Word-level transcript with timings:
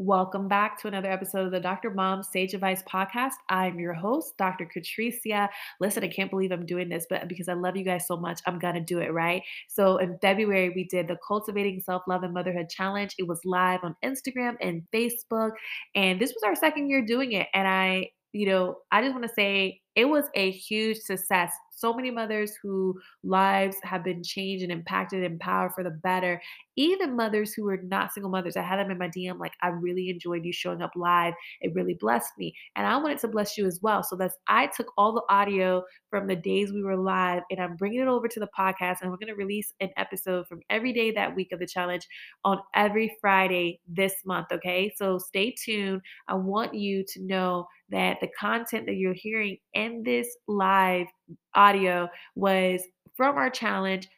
Welcome 0.00 0.46
back 0.46 0.80
to 0.80 0.86
another 0.86 1.10
episode 1.10 1.46
of 1.46 1.50
the 1.50 1.58
Dr. 1.58 1.90
Mom 1.90 2.22
Sage 2.22 2.54
Advice 2.54 2.84
Podcast. 2.84 3.32
I'm 3.48 3.80
your 3.80 3.94
host, 3.94 4.36
Dr. 4.38 4.64
Catricia. 4.64 5.48
Listen, 5.80 6.04
I 6.04 6.08
can't 6.08 6.30
believe 6.30 6.52
I'm 6.52 6.64
doing 6.64 6.88
this, 6.88 7.04
but 7.10 7.26
because 7.26 7.48
I 7.48 7.54
love 7.54 7.76
you 7.76 7.82
guys 7.82 8.06
so 8.06 8.16
much, 8.16 8.40
I'm 8.46 8.60
going 8.60 8.76
to 8.76 8.80
do 8.80 9.00
it, 9.00 9.12
right? 9.12 9.42
So 9.66 9.96
in 9.96 10.16
February, 10.22 10.70
we 10.70 10.84
did 10.84 11.08
the 11.08 11.18
Cultivating 11.26 11.80
Self 11.80 12.04
Love 12.06 12.22
and 12.22 12.32
Motherhood 12.32 12.68
Challenge. 12.70 13.12
It 13.18 13.26
was 13.26 13.40
live 13.44 13.80
on 13.82 13.96
Instagram 14.04 14.54
and 14.60 14.84
Facebook. 14.94 15.50
And 15.96 16.20
this 16.20 16.32
was 16.32 16.44
our 16.44 16.54
second 16.54 16.88
year 16.88 17.04
doing 17.04 17.32
it. 17.32 17.48
And 17.52 17.66
I, 17.66 18.10
you 18.32 18.46
know, 18.46 18.76
I 18.92 19.02
just 19.02 19.14
want 19.14 19.26
to 19.26 19.34
say 19.34 19.80
it 19.98 20.08
was 20.08 20.26
a 20.36 20.52
huge 20.52 20.98
success 20.98 21.50
so 21.78 21.94
many 21.94 22.10
mothers 22.10 22.54
who 22.60 22.98
lives 23.22 23.76
have 23.84 24.02
been 24.02 24.22
changed 24.22 24.64
and 24.64 24.72
impacted 24.72 25.22
and 25.22 25.34
empowered 25.34 25.72
for 25.74 25.84
the 25.84 25.90
better. 25.90 26.42
Even 26.76 27.16
mothers 27.16 27.54
who 27.54 27.64
were 27.64 27.80
not 27.84 28.12
single 28.12 28.30
mothers. 28.30 28.56
I 28.56 28.62
had 28.62 28.78
them 28.78 28.90
in 28.90 28.98
my 28.98 29.08
DM 29.08 29.38
like, 29.38 29.52
I 29.62 29.68
really 29.68 30.10
enjoyed 30.10 30.44
you 30.44 30.52
showing 30.52 30.82
up 30.82 30.90
live. 30.96 31.34
It 31.60 31.74
really 31.74 31.94
blessed 31.94 32.32
me. 32.36 32.52
And 32.74 32.86
I 32.86 32.96
wanted 32.96 33.18
to 33.20 33.28
bless 33.28 33.56
you 33.56 33.66
as 33.66 33.78
well. 33.80 34.02
So 34.02 34.16
that's 34.16 34.34
I 34.48 34.66
took 34.66 34.88
all 34.96 35.12
the 35.12 35.22
audio 35.32 35.84
from 36.10 36.26
the 36.26 36.36
days 36.36 36.72
we 36.72 36.82
were 36.82 36.96
live 36.96 37.42
and 37.50 37.60
I'm 37.60 37.76
bringing 37.76 38.00
it 38.00 38.08
over 38.08 38.26
to 38.26 38.40
the 38.40 38.48
podcast. 38.58 38.96
And 39.00 39.10
we're 39.10 39.16
going 39.16 39.28
to 39.28 39.34
release 39.34 39.72
an 39.80 39.90
episode 39.96 40.48
from 40.48 40.60
every 40.70 40.92
day 40.92 41.12
that 41.12 41.34
week 41.34 41.52
of 41.52 41.60
the 41.60 41.66
challenge 41.66 42.06
on 42.44 42.58
every 42.74 43.16
Friday 43.20 43.80
this 43.86 44.14
month. 44.24 44.48
Okay. 44.52 44.92
So 44.96 45.18
stay 45.18 45.54
tuned. 45.64 46.02
I 46.26 46.34
want 46.34 46.74
you 46.74 47.04
to 47.12 47.22
know 47.22 47.66
that 47.90 48.18
the 48.20 48.28
content 48.38 48.86
that 48.86 48.96
you're 48.96 49.14
hearing 49.14 49.56
in 49.74 49.87
this 50.04 50.28
live 50.46 51.06
audio 51.54 52.08
was 52.34 52.82
from 53.16 53.36
our 53.36 53.50
challenge 53.50 54.08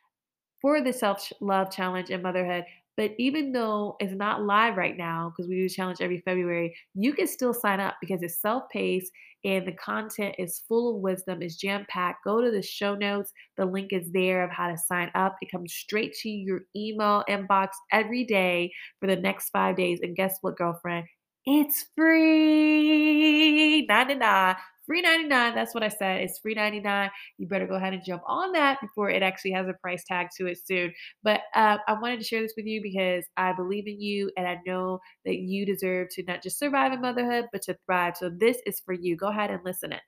for 0.60 0.80
the 0.80 0.92
self 0.92 1.32
love 1.40 1.70
challenge 1.70 2.10
and 2.10 2.22
motherhood. 2.22 2.64
But 2.96 3.12
even 3.18 3.52
though 3.52 3.96
it's 3.98 4.12
not 4.12 4.42
live 4.42 4.76
right 4.76 4.96
now, 4.96 5.32
because 5.32 5.48
we 5.48 5.56
do 5.56 5.68
challenge 5.68 6.02
every 6.02 6.20
February, 6.24 6.76
you 6.94 7.14
can 7.14 7.26
still 7.26 7.54
sign 7.54 7.80
up 7.80 7.94
because 8.00 8.22
it's 8.22 8.40
self 8.42 8.64
paced 8.70 9.10
and 9.42 9.66
the 9.66 9.72
content 9.72 10.34
is 10.38 10.62
full 10.68 10.94
of 10.94 11.00
wisdom, 11.00 11.40
is 11.40 11.56
jam 11.56 11.86
packed. 11.88 12.24
Go 12.24 12.42
to 12.42 12.50
the 12.50 12.60
show 12.62 12.94
notes. 12.94 13.32
The 13.56 13.64
link 13.64 13.92
is 13.92 14.12
there 14.12 14.44
of 14.44 14.50
how 14.50 14.68
to 14.68 14.76
sign 14.76 15.10
up. 15.14 15.36
It 15.40 15.50
comes 15.50 15.72
straight 15.72 16.12
to 16.22 16.28
your 16.28 16.60
email 16.76 17.24
inbox 17.28 17.68
every 17.90 18.24
day 18.24 18.70
for 19.00 19.06
the 19.06 19.16
next 19.16 19.48
five 19.48 19.76
days. 19.76 20.00
And 20.02 20.14
guess 20.14 20.36
what, 20.42 20.58
girlfriend? 20.58 21.06
It's 21.46 21.86
free. 21.96 23.86
99 23.86 24.56
free 24.90 25.02
99 25.02 25.54
that's 25.54 25.72
what 25.72 25.84
i 25.84 25.88
said 25.88 26.20
it's 26.20 26.40
free 26.40 26.54
99 26.54 27.10
you 27.38 27.46
better 27.46 27.66
go 27.66 27.76
ahead 27.76 27.92
and 27.94 28.02
jump 28.04 28.22
on 28.26 28.50
that 28.50 28.80
before 28.80 29.08
it 29.08 29.22
actually 29.22 29.52
has 29.52 29.68
a 29.68 29.74
price 29.74 30.02
tag 30.08 30.26
to 30.36 30.46
it 30.46 30.58
soon. 30.64 30.92
But 31.22 31.42
uh, 31.54 31.78
i 31.86 31.92
wanted 31.92 32.18
to 32.18 32.24
share 32.24 32.42
this 32.42 32.54
with 32.56 32.66
you 32.66 32.80
because 32.82 33.24
i 33.36 33.52
believe 33.52 33.86
in 33.86 34.00
you 34.00 34.32
and 34.36 34.48
i 34.48 34.58
know 34.66 34.98
that 35.24 35.36
you 35.36 35.64
deserve 35.64 36.08
to 36.16 36.24
not 36.24 36.42
just 36.42 36.58
survive 36.58 36.92
in 36.92 37.00
motherhood 37.00 37.44
but 37.52 37.62
to 37.62 37.76
thrive. 37.86 38.16
So 38.16 38.30
this 38.36 38.58
is 38.66 38.80
for 38.84 38.92
you. 38.92 39.16
Go 39.16 39.28
ahead 39.28 39.50
and 39.50 39.60
listen 39.64 39.92
it 39.92 40.00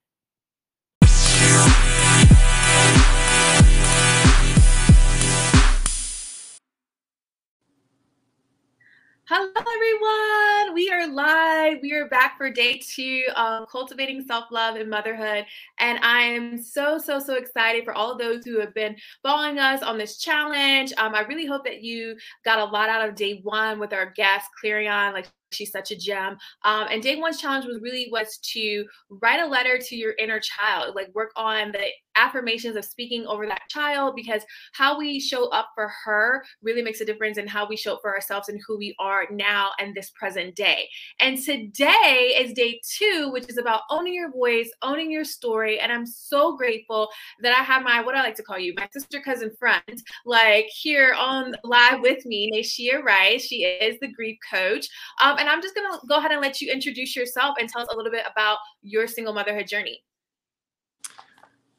Hello, 9.26 9.48
everyone. 9.56 10.74
We 10.74 10.90
are 10.90 11.06
live. 11.06 11.78
We 11.80 11.92
are 11.92 12.08
back 12.08 12.36
for 12.36 12.50
day 12.50 12.80
two 12.84 13.22
of 13.36 13.68
cultivating 13.68 14.24
self 14.24 14.46
love 14.50 14.74
and 14.74 14.90
motherhood. 14.90 15.46
And 15.78 16.00
I 16.02 16.22
am 16.22 16.60
so, 16.60 16.98
so, 16.98 17.20
so 17.20 17.34
excited 17.34 17.84
for 17.84 17.94
all 17.94 18.10
of 18.10 18.18
those 18.18 18.44
who 18.44 18.58
have 18.58 18.74
been 18.74 18.96
following 19.22 19.60
us 19.60 19.80
on 19.80 19.96
this 19.96 20.18
challenge. 20.18 20.92
Um, 20.98 21.14
I 21.14 21.20
really 21.20 21.46
hope 21.46 21.64
that 21.66 21.84
you 21.84 22.16
got 22.44 22.58
a 22.58 22.64
lot 22.64 22.88
out 22.88 23.08
of 23.08 23.14
day 23.14 23.38
one 23.44 23.78
with 23.78 23.92
our 23.92 24.10
guest, 24.10 24.48
Clarion. 24.60 25.12
Like 25.12 25.28
she's 25.52 25.70
such 25.70 25.90
a 25.90 25.96
gem. 25.96 26.36
Um, 26.64 26.86
and 26.90 27.02
day 27.02 27.16
one's 27.16 27.40
challenge 27.40 27.66
was 27.66 27.80
really 27.80 28.08
was 28.10 28.38
to 28.52 28.84
write 29.10 29.40
a 29.40 29.46
letter 29.46 29.78
to 29.78 29.96
your 29.96 30.14
inner 30.18 30.40
child, 30.40 30.94
like 30.94 31.14
work 31.14 31.30
on 31.36 31.72
the 31.72 31.86
affirmations 32.16 32.76
of 32.76 32.84
speaking 32.84 33.26
over 33.26 33.46
that 33.46 33.62
child 33.68 34.14
because 34.16 34.42
how 34.72 34.98
we 34.98 35.18
show 35.18 35.48
up 35.50 35.70
for 35.74 35.90
her 36.04 36.44
really 36.62 36.82
makes 36.82 37.00
a 37.00 37.04
difference 37.04 37.38
in 37.38 37.46
how 37.46 37.66
we 37.66 37.76
show 37.76 37.94
up 37.94 38.00
for 38.02 38.14
ourselves 38.14 38.48
and 38.48 38.60
who 38.66 38.76
we 38.76 38.94
are 38.98 39.26
now 39.30 39.70
and 39.78 39.94
this 39.94 40.10
present 40.10 40.54
day. 40.54 40.88
And 41.20 41.38
today 41.38 42.36
is 42.38 42.52
day 42.52 42.80
two, 42.98 43.30
which 43.32 43.48
is 43.48 43.58
about 43.58 43.82
owning 43.90 44.14
your 44.14 44.30
voice, 44.30 44.70
owning 44.82 45.10
your 45.10 45.24
story. 45.24 45.78
And 45.80 45.92
I'm 45.92 46.06
so 46.06 46.56
grateful 46.56 47.08
that 47.42 47.56
I 47.58 47.62
have 47.62 47.82
my, 47.82 48.02
what 48.02 48.14
I 48.14 48.22
like 48.22 48.36
to 48.36 48.42
call 48.42 48.58
you, 48.58 48.74
my 48.76 48.88
sister, 48.92 49.20
cousin, 49.20 49.50
friend, 49.58 50.02
like 50.26 50.66
here 50.66 51.14
on 51.18 51.54
live 51.64 52.00
with 52.00 52.24
me, 52.26 52.50
Nayshea 52.52 53.02
Rice. 53.02 53.46
She 53.46 53.64
is 53.64 53.98
the 54.00 54.12
grief 54.12 54.38
coach. 54.52 54.86
Um, 55.22 55.36
and 55.42 55.50
I'm 55.50 55.60
just 55.60 55.74
going 55.74 55.90
to 55.90 56.06
go 56.06 56.18
ahead 56.18 56.30
and 56.30 56.40
let 56.40 56.60
you 56.60 56.72
introduce 56.72 57.16
yourself 57.16 57.56
and 57.58 57.68
tell 57.68 57.82
us 57.82 57.88
a 57.92 57.96
little 57.96 58.12
bit 58.12 58.24
about 58.30 58.58
your 58.80 59.08
single 59.08 59.34
motherhood 59.34 59.66
journey. 59.66 60.04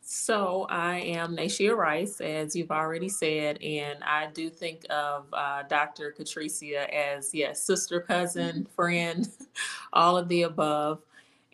So 0.01 0.67
I 0.69 0.97
am 0.97 1.37
Nayshea 1.37 1.73
Rice, 1.73 2.19
as 2.19 2.57
you've 2.57 2.71
already 2.71 3.07
said, 3.07 3.63
and 3.63 4.03
I 4.03 4.27
do 4.33 4.49
think 4.49 4.85
of 4.89 5.27
uh, 5.31 5.63
Dr. 5.69 6.13
Catricia 6.17 6.89
as 6.93 7.33
yes, 7.33 7.63
sister, 7.63 8.01
cousin, 8.01 8.63
mm-hmm. 8.63 8.73
friend, 8.75 9.29
all 9.93 10.17
of 10.17 10.27
the 10.27 10.41
above. 10.41 11.01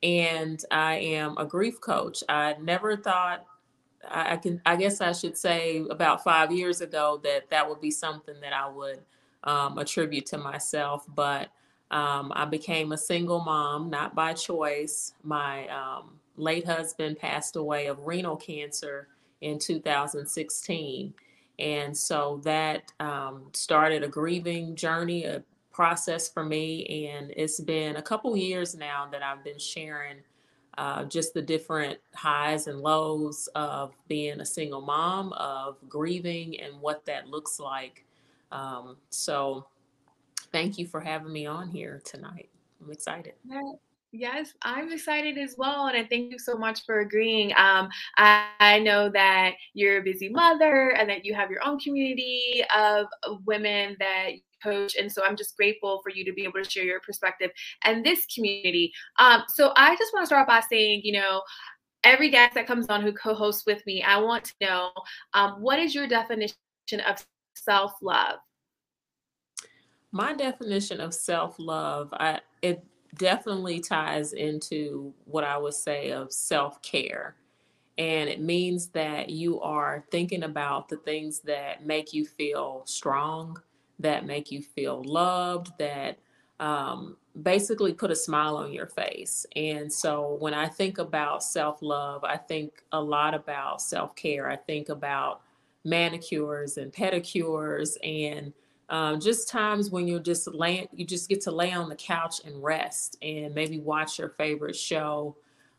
And 0.01 0.59
I 0.71 0.95
am 0.95 1.37
a 1.37 1.45
grief 1.45 1.79
coach. 1.79 2.23
I 2.27 2.55
never 2.59 2.97
thought 2.97 3.45
I, 4.09 4.33
I 4.33 4.37
can. 4.37 4.61
I 4.65 4.77
guess 4.77 4.99
I 4.99 5.11
should 5.11 5.37
say 5.37 5.85
about 5.91 6.23
five 6.23 6.51
years 6.51 6.81
ago 6.81 7.19
that 7.23 7.51
that 7.51 7.69
would 7.69 7.81
be 7.81 7.91
something 7.91 8.35
that 8.41 8.53
I 8.53 8.67
would 8.67 9.01
um, 9.43 9.77
attribute 9.77 10.25
to 10.27 10.39
myself, 10.39 11.05
but 11.13 11.49
um, 11.91 12.31
I 12.35 12.45
became 12.45 12.91
a 12.91 12.97
single 12.97 13.39
mom, 13.39 13.89
not 13.89 14.15
by 14.15 14.33
choice. 14.33 15.13
My 15.23 15.67
um, 15.69 16.19
late 16.37 16.65
husband 16.65 17.17
passed 17.17 17.55
away 17.55 17.87
of 17.87 18.05
renal 18.05 18.35
cancer 18.35 19.07
in 19.41 19.57
2016. 19.57 21.13
And 21.57 21.97
so 21.97 22.39
that 22.43 22.91
um, 22.99 23.43
started 23.53 24.03
a 24.03 24.07
grieving 24.07 24.75
journey, 24.75 25.25
a 25.25 25.43
process 25.71 26.29
for 26.29 26.43
me. 26.43 27.09
And 27.09 27.33
it's 27.35 27.59
been 27.59 27.95
a 27.95 28.01
couple 28.01 28.35
years 28.37 28.75
now 28.75 29.07
that 29.11 29.23
I've 29.23 29.43
been 29.43 29.59
sharing 29.59 30.17
uh, 30.77 31.03
just 31.05 31.33
the 31.33 31.41
different 31.41 31.99
highs 32.13 32.67
and 32.67 32.79
lows 32.79 33.49
of 33.55 33.93
being 34.07 34.39
a 34.39 34.45
single 34.45 34.81
mom, 34.81 35.33
of 35.33 35.75
grieving, 35.89 36.59
and 36.61 36.79
what 36.79 37.05
that 37.05 37.27
looks 37.27 37.59
like. 37.59 38.05
Um, 38.51 38.95
so 39.09 39.65
thank 40.51 40.77
you 40.77 40.87
for 40.87 40.99
having 40.99 41.31
me 41.31 41.45
on 41.45 41.69
here 41.69 42.01
tonight. 42.05 42.49
I'm 42.81 42.91
excited. 42.91 43.33
Yes, 44.11 44.53
I'm 44.63 44.91
excited 44.91 45.37
as 45.37 45.55
well. 45.57 45.85
And 45.87 45.95
I 45.95 46.03
thank 46.03 46.31
you 46.31 46.39
so 46.39 46.55
much 46.55 46.83
for 46.85 47.01
agreeing. 47.01 47.51
Um, 47.51 47.89
I, 48.17 48.47
I, 48.59 48.79
know 48.79 49.07
that 49.09 49.51
you're 49.75 49.99
a 49.99 50.03
busy 50.03 50.29
mother 50.29 50.95
and 50.97 51.07
that 51.09 51.25
you 51.25 51.35
have 51.35 51.51
your 51.51 51.63
own 51.63 51.77
community 51.79 52.63
of, 52.75 53.05
women 53.45 53.95
that 53.99 54.31
coach. 54.63 54.95
And 54.95 55.11
so 55.11 55.23
I'm 55.23 55.37
just 55.37 55.55
grateful 55.55 56.01
for 56.03 56.09
you 56.09 56.25
to 56.25 56.33
be 56.33 56.43
able 56.43 56.61
to 56.63 56.69
share 56.69 56.83
your 56.83 56.99
perspective 57.01 57.51
and 57.85 58.03
this 58.03 58.25
community. 58.33 58.91
Um, 59.19 59.43
so 59.47 59.71
I 59.75 59.95
just 59.95 60.11
want 60.11 60.23
to 60.23 60.27
start 60.27 60.47
by 60.47 60.61
saying, 60.67 61.01
you 61.03 61.13
know, 61.13 61.43
every 62.03 62.29
guest 62.29 62.55
that 62.55 62.65
comes 62.65 62.87
on 62.87 63.01
who 63.01 63.13
co 63.13 63.35
hosts 63.35 63.65
with 63.67 63.85
me, 63.85 64.01
I 64.01 64.17
want 64.17 64.45
to 64.45 64.53
know 64.61 64.91
um, 65.33 65.61
what 65.61 65.77
is 65.79 65.93
your 65.93 66.07
definition 66.07 66.55
of 67.07 67.23
self 67.55 67.93
love? 68.01 68.39
My 70.11 70.33
definition 70.33 70.99
of 70.99 71.13
self-love 71.13 72.09
i 72.13 72.39
it 72.61 72.83
definitely 73.17 73.79
ties 73.79 74.33
into 74.33 75.13
what 75.25 75.43
i 75.43 75.57
would 75.57 75.73
say 75.73 76.11
of 76.11 76.31
self-care. 76.31 77.35
And 77.97 78.29
it 78.29 78.39
means 78.39 78.87
that 78.89 79.29
you 79.29 79.59
are 79.59 80.05
thinking 80.09 80.43
about 80.43 80.87
the 80.87 80.95
things 80.97 81.41
that 81.41 81.85
make 81.85 82.13
you 82.13 82.25
feel 82.25 82.83
strong 82.85 83.61
that 83.99 84.25
make 84.25 84.51
you 84.51 84.61
feel 84.61 85.03
loved 85.03 85.73
that 85.79 86.17
um, 86.61 87.17
basically 87.41 87.91
put 87.93 88.09
a 88.09 88.15
smile 88.15 88.55
on 88.55 88.71
your 88.71 88.87
face. 88.87 89.45
And 89.55 89.91
so 89.91 90.37
when 90.39 90.53
i 90.53 90.67
think 90.67 90.97
about 90.97 91.43
self-love 91.43 92.23
i 92.23 92.37
think 92.37 92.83
a 92.91 93.01
lot 93.01 93.33
about 93.33 93.81
self-care. 93.81 94.49
I 94.49 94.55
think 94.55 94.89
about 94.89 95.41
manicures 95.83 96.77
and 96.77 96.93
pedicures 96.93 97.97
and 98.03 98.53
um, 98.89 99.19
just 99.19 99.47
times 99.47 99.91
when 99.91 100.07
you're 100.07 100.19
just 100.19 100.47
laying, 100.47 100.87
you 100.91 101.05
just 101.05 101.29
get 101.29 101.41
to 101.41 101.51
lay 101.51 101.71
on 101.71 101.89
the 101.89 101.95
couch 101.95 102.41
and 102.43 102.61
rest 102.61 103.17
and 103.21 103.53
maybe 103.53 103.79
watch 103.79 104.17
your 104.17 104.29
favorite 104.29 104.75
show. 104.75 105.35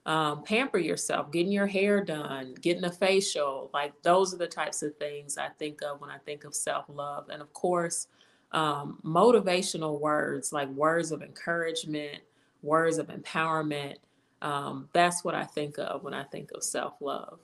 Um, 0.06 0.44
pamper 0.44 0.78
yourself, 0.78 1.30
getting 1.30 1.52
your 1.52 1.66
hair 1.66 2.02
done, 2.02 2.54
getting 2.60 2.84
a 2.84 2.90
facial. 2.90 3.68
Like 3.74 3.92
those 4.02 4.32
are 4.32 4.38
the 4.38 4.46
types 4.46 4.82
of 4.82 4.96
things 4.96 5.36
I 5.36 5.48
think 5.58 5.82
of 5.82 6.00
when 6.00 6.08
I 6.08 6.18
think 6.18 6.44
of 6.44 6.54
self 6.54 6.86
love. 6.88 7.28
And 7.28 7.42
of 7.42 7.52
course, 7.52 8.06
um, 8.52 8.98
motivational 9.04 10.00
words 10.00 10.52
like 10.52 10.68
words 10.70 11.12
of 11.12 11.22
encouragement, 11.22 12.22
words 12.62 12.98
of 12.98 13.08
empowerment. 13.08 13.96
Um, 14.40 14.88
that's 14.92 15.22
what 15.22 15.34
I 15.34 15.44
think 15.44 15.78
of 15.78 16.02
when 16.02 16.14
I 16.14 16.24
think 16.24 16.50
of 16.52 16.62
self 16.62 16.94
love. 17.00 17.40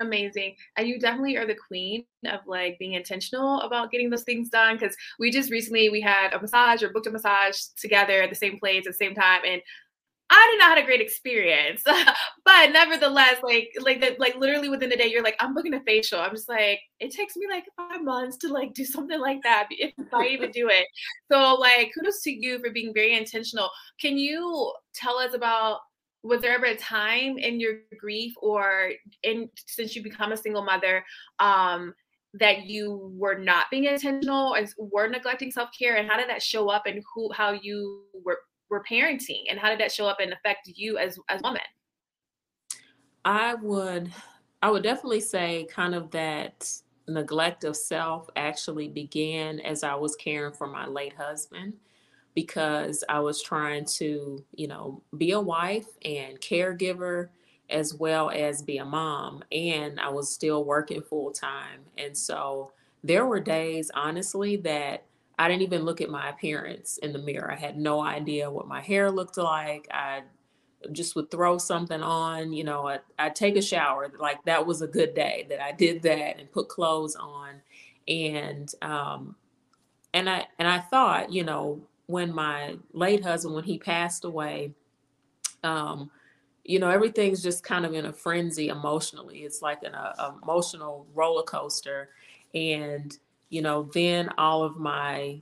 Amazing. 0.00 0.56
And 0.76 0.88
you 0.88 0.98
definitely 0.98 1.36
are 1.36 1.46
the 1.46 1.54
queen 1.54 2.04
of 2.26 2.40
like 2.46 2.78
being 2.78 2.94
intentional 2.94 3.60
about 3.60 3.92
getting 3.92 4.10
those 4.10 4.24
things 4.24 4.48
done. 4.48 4.78
Cause 4.78 4.96
we 5.18 5.30
just 5.30 5.50
recently 5.50 5.88
we 5.88 6.00
had 6.00 6.32
a 6.32 6.40
massage 6.40 6.82
or 6.82 6.90
booked 6.90 7.06
a 7.06 7.10
massage 7.10 7.58
together 7.78 8.22
at 8.22 8.30
the 8.30 8.36
same 8.36 8.58
place 8.58 8.86
at 8.86 8.92
the 8.92 9.04
same 9.04 9.14
time. 9.14 9.42
And 9.46 9.62
I 10.30 10.48
did 10.50 10.58
not 10.58 10.76
have 10.76 10.84
a 10.84 10.86
great 10.86 11.00
experience. 11.00 11.82
but 12.44 12.72
nevertheless, 12.72 13.36
like 13.42 13.70
like 13.80 14.00
the, 14.00 14.16
like 14.18 14.34
literally 14.36 14.68
within 14.68 14.90
a 14.92 14.96
day, 14.96 15.06
you're 15.06 15.22
like, 15.22 15.36
I'm 15.38 15.54
booking 15.54 15.74
a 15.74 15.82
facial. 15.82 16.18
I'm 16.18 16.32
just 16.32 16.48
like, 16.48 16.80
it 16.98 17.12
takes 17.12 17.36
me 17.36 17.46
like 17.48 17.64
five 17.76 18.02
months 18.02 18.36
to 18.38 18.48
like 18.48 18.74
do 18.74 18.84
something 18.84 19.20
like 19.20 19.42
that 19.42 19.68
if 19.70 19.92
I 20.12 20.26
even 20.26 20.50
do 20.50 20.68
it. 20.68 20.86
So 21.30 21.54
like 21.54 21.92
kudos 21.94 22.22
to 22.22 22.32
you 22.32 22.58
for 22.58 22.70
being 22.70 22.92
very 22.92 23.16
intentional. 23.16 23.70
Can 24.00 24.18
you 24.18 24.72
tell 24.94 25.18
us 25.18 25.34
about 25.34 25.80
was 26.24 26.40
there 26.40 26.54
ever 26.54 26.64
a 26.64 26.76
time 26.76 27.38
in 27.38 27.60
your 27.60 27.74
grief 28.00 28.32
or 28.40 28.90
in 29.22 29.48
since 29.66 29.94
you 29.94 30.02
become 30.02 30.32
a 30.32 30.36
single 30.36 30.64
mother 30.64 31.04
um 31.38 31.94
that 32.32 32.66
you 32.66 33.12
were 33.14 33.38
not 33.38 33.66
being 33.70 33.84
intentional 33.84 34.54
and 34.54 34.68
were 34.76 35.06
neglecting 35.06 35.52
self-care? 35.52 35.96
And 35.96 36.08
how 36.08 36.16
did 36.16 36.28
that 36.28 36.42
show 36.42 36.68
up 36.68 36.86
and 36.86 37.00
who 37.14 37.30
how 37.32 37.52
you 37.52 38.02
were 38.24 38.38
were 38.70 38.82
parenting? 38.90 39.44
And 39.48 39.60
how 39.60 39.68
did 39.68 39.78
that 39.78 39.92
show 39.92 40.06
up 40.06 40.18
and 40.20 40.32
affect 40.32 40.66
you 40.74 40.98
as 40.98 41.18
as 41.28 41.40
a 41.40 41.42
woman? 41.44 41.60
I 43.24 43.54
would 43.54 44.10
i 44.62 44.70
would 44.70 44.82
definitely 44.82 45.20
say 45.20 45.66
kind 45.70 45.94
of 45.94 46.10
that 46.10 46.68
neglect 47.06 47.64
of 47.64 47.76
self 47.76 48.28
actually 48.34 48.88
began 48.88 49.60
as 49.60 49.82
i 49.82 49.94
was 49.94 50.16
caring 50.16 50.54
for 50.54 50.66
my 50.66 50.86
late 50.86 51.12
husband 51.12 51.74
because 52.34 53.04
I 53.08 53.20
was 53.20 53.42
trying 53.42 53.84
to, 53.84 54.44
you 54.54 54.66
know, 54.66 55.02
be 55.16 55.32
a 55.32 55.40
wife 55.40 55.86
and 56.04 56.40
caregiver 56.40 57.28
as 57.70 57.94
well 57.94 58.30
as 58.30 58.62
be 58.62 58.78
a 58.78 58.84
mom. 58.84 59.42
And 59.52 60.00
I 60.00 60.10
was 60.10 60.32
still 60.32 60.64
working 60.64 61.02
full 61.02 61.30
time. 61.30 61.80
And 61.96 62.16
so 62.16 62.72
there 63.02 63.26
were 63.26 63.40
days, 63.40 63.90
honestly, 63.94 64.56
that 64.58 65.04
I 65.38 65.48
didn't 65.48 65.62
even 65.62 65.82
look 65.82 66.00
at 66.00 66.10
my 66.10 66.28
appearance 66.28 66.98
in 66.98 67.12
the 67.12 67.18
mirror. 67.18 67.50
I 67.50 67.56
had 67.56 67.76
no 67.76 68.00
idea 68.00 68.50
what 68.50 68.68
my 68.68 68.80
hair 68.80 69.10
looked 69.10 69.36
like. 69.36 69.88
I 69.90 70.22
just 70.92 71.16
would 71.16 71.30
throw 71.30 71.58
something 71.58 72.02
on, 72.02 72.52
you 72.52 72.64
know, 72.64 72.88
I'd, 72.88 73.00
I'd 73.18 73.34
take 73.34 73.56
a 73.56 73.62
shower. 73.62 74.12
Like 74.18 74.44
that 74.44 74.66
was 74.66 74.82
a 74.82 74.86
good 74.86 75.14
day 75.14 75.46
that 75.48 75.62
I 75.62 75.72
did 75.72 76.02
that 76.02 76.38
and 76.38 76.52
put 76.52 76.68
clothes 76.68 77.16
on. 77.16 77.62
And, 78.06 78.70
um, 78.82 79.36
and 80.12 80.28
I, 80.28 80.46
and 80.58 80.68
I 80.68 80.78
thought, 80.78 81.32
you 81.32 81.42
know, 81.42 81.80
when 82.06 82.34
my 82.34 82.76
late 82.92 83.24
husband, 83.24 83.54
when 83.54 83.64
he 83.64 83.78
passed 83.78 84.24
away, 84.24 84.72
um, 85.62 86.10
you 86.64 86.78
know, 86.78 86.90
everything's 86.90 87.42
just 87.42 87.62
kind 87.62 87.84
of 87.84 87.92
in 87.92 88.06
a 88.06 88.12
frenzy 88.12 88.68
emotionally. 88.68 89.40
It's 89.40 89.62
like 89.62 89.82
an 89.82 89.94
a, 89.94 90.14
uh, 90.18 90.32
emotional 90.42 91.06
roller 91.14 91.42
coaster. 91.42 92.10
And, 92.54 93.16
you 93.50 93.62
know, 93.62 93.90
then 93.92 94.30
all 94.38 94.62
of 94.62 94.76
my, 94.76 95.40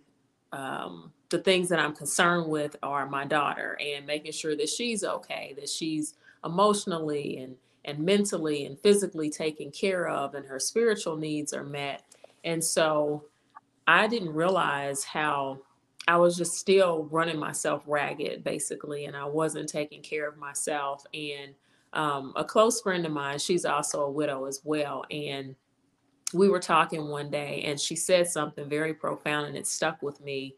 um, 0.52 1.12
the 1.30 1.38
things 1.38 1.68
that 1.68 1.78
I'm 1.78 1.94
concerned 1.94 2.48
with 2.48 2.76
are 2.82 3.08
my 3.08 3.24
daughter 3.24 3.78
and 3.80 4.06
making 4.06 4.32
sure 4.32 4.56
that 4.56 4.68
she's 4.68 5.04
okay, 5.04 5.54
that 5.58 5.68
she's 5.68 6.14
emotionally 6.44 7.38
and, 7.38 7.56
and 7.84 7.98
mentally 8.00 8.66
and 8.66 8.78
physically 8.78 9.30
taken 9.30 9.70
care 9.70 10.08
of 10.08 10.34
and 10.34 10.46
her 10.46 10.58
spiritual 10.58 11.16
needs 11.16 11.52
are 11.52 11.64
met. 11.64 12.02
And 12.44 12.62
so 12.62 13.24
I 13.86 14.08
didn't 14.08 14.34
realize 14.34 15.04
how 15.04 15.60
I 16.08 16.16
was 16.16 16.36
just 16.36 16.54
still 16.54 17.04
running 17.10 17.38
myself 17.38 17.84
ragged, 17.86 18.42
basically, 18.42 19.04
and 19.04 19.16
I 19.16 19.24
wasn't 19.24 19.68
taking 19.68 20.02
care 20.02 20.28
of 20.28 20.36
myself. 20.36 21.04
And 21.14 21.54
um, 21.92 22.32
a 22.34 22.44
close 22.44 22.80
friend 22.80 23.06
of 23.06 23.12
mine, 23.12 23.38
she's 23.38 23.64
also 23.64 24.02
a 24.02 24.10
widow 24.10 24.46
as 24.46 24.60
well. 24.64 25.04
And 25.10 25.54
we 26.34 26.48
were 26.48 26.60
talking 26.60 27.08
one 27.08 27.30
day, 27.30 27.62
and 27.66 27.78
she 27.78 27.94
said 27.94 28.26
something 28.26 28.68
very 28.68 28.94
profound, 28.94 29.46
and 29.46 29.56
it 29.56 29.66
stuck 29.66 30.02
with 30.02 30.20
me. 30.20 30.56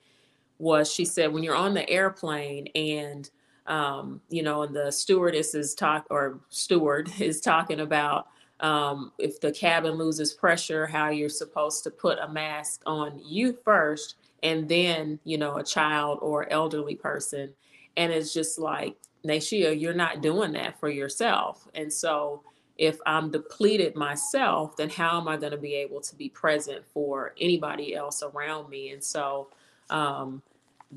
Was 0.58 0.91
she 0.91 1.05
said, 1.05 1.32
when 1.32 1.43
you're 1.43 1.56
on 1.56 1.75
the 1.75 1.88
airplane 1.91 2.69
and 2.75 3.29
um, 3.67 4.20
you 4.29 4.43
know, 4.43 4.62
and 4.62 4.75
the 4.75 4.91
stewardess 4.91 5.55
is 5.55 5.75
talk 5.75 6.06
or 6.11 6.41
steward 6.50 7.11
is 7.19 7.41
talking 7.41 7.81
about 7.81 8.29
um, 8.61 9.12
if 9.19 9.41
the 9.41 9.52
cabin 9.52 9.94
loses 9.94 10.32
pressure, 10.32 10.87
how 10.87 11.11
you're 11.11 11.29
supposed 11.29 11.82
to 11.85 11.91
put 11.91 12.19
a 12.19 12.29
mask 12.29 12.82
on 12.87 13.20
you 13.25 13.58
first 13.64 14.17
and 14.44 14.69
then 14.69 15.19
you 15.25 15.37
know 15.37 15.56
a 15.56 15.64
child 15.64 16.20
or 16.23 16.49
elderly 16.52 16.94
person 16.94 17.52
and 17.96 18.12
it's 18.12 18.32
just 18.32 18.58
like 18.58 18.96
Nayshea, 19.26 19.81
you're 19.81 19.94
not 19.94 20.20
doing 20.20 20.52
that 20.52 20.79
for 20.79 20.88
yourself. 20.88 21.67
And 21.75 21.93
so 21.93 22.43
if 22.76 22.99
i'm 23.06 23.31
depleted 23.31 23.94
myself 23.94 24.76
then 24.76 24.91
how 24.91 25.20
am 25.20 25.29
i 25.29 25.37
going 25.37 25.52
to 25.52 25.56
be 25.56 25.75
able 25.75 26.00
to 26.00 26.17
be 26.17 26.29
present 26.29 26.85
for 26.85 27.32
anybody 27.41 27.94
else 27.94 28.23
around 28.23 28.69
me? 28.69 28.91
And 28.91 29.02
so 29.02 29.49
um, 29.91 30.43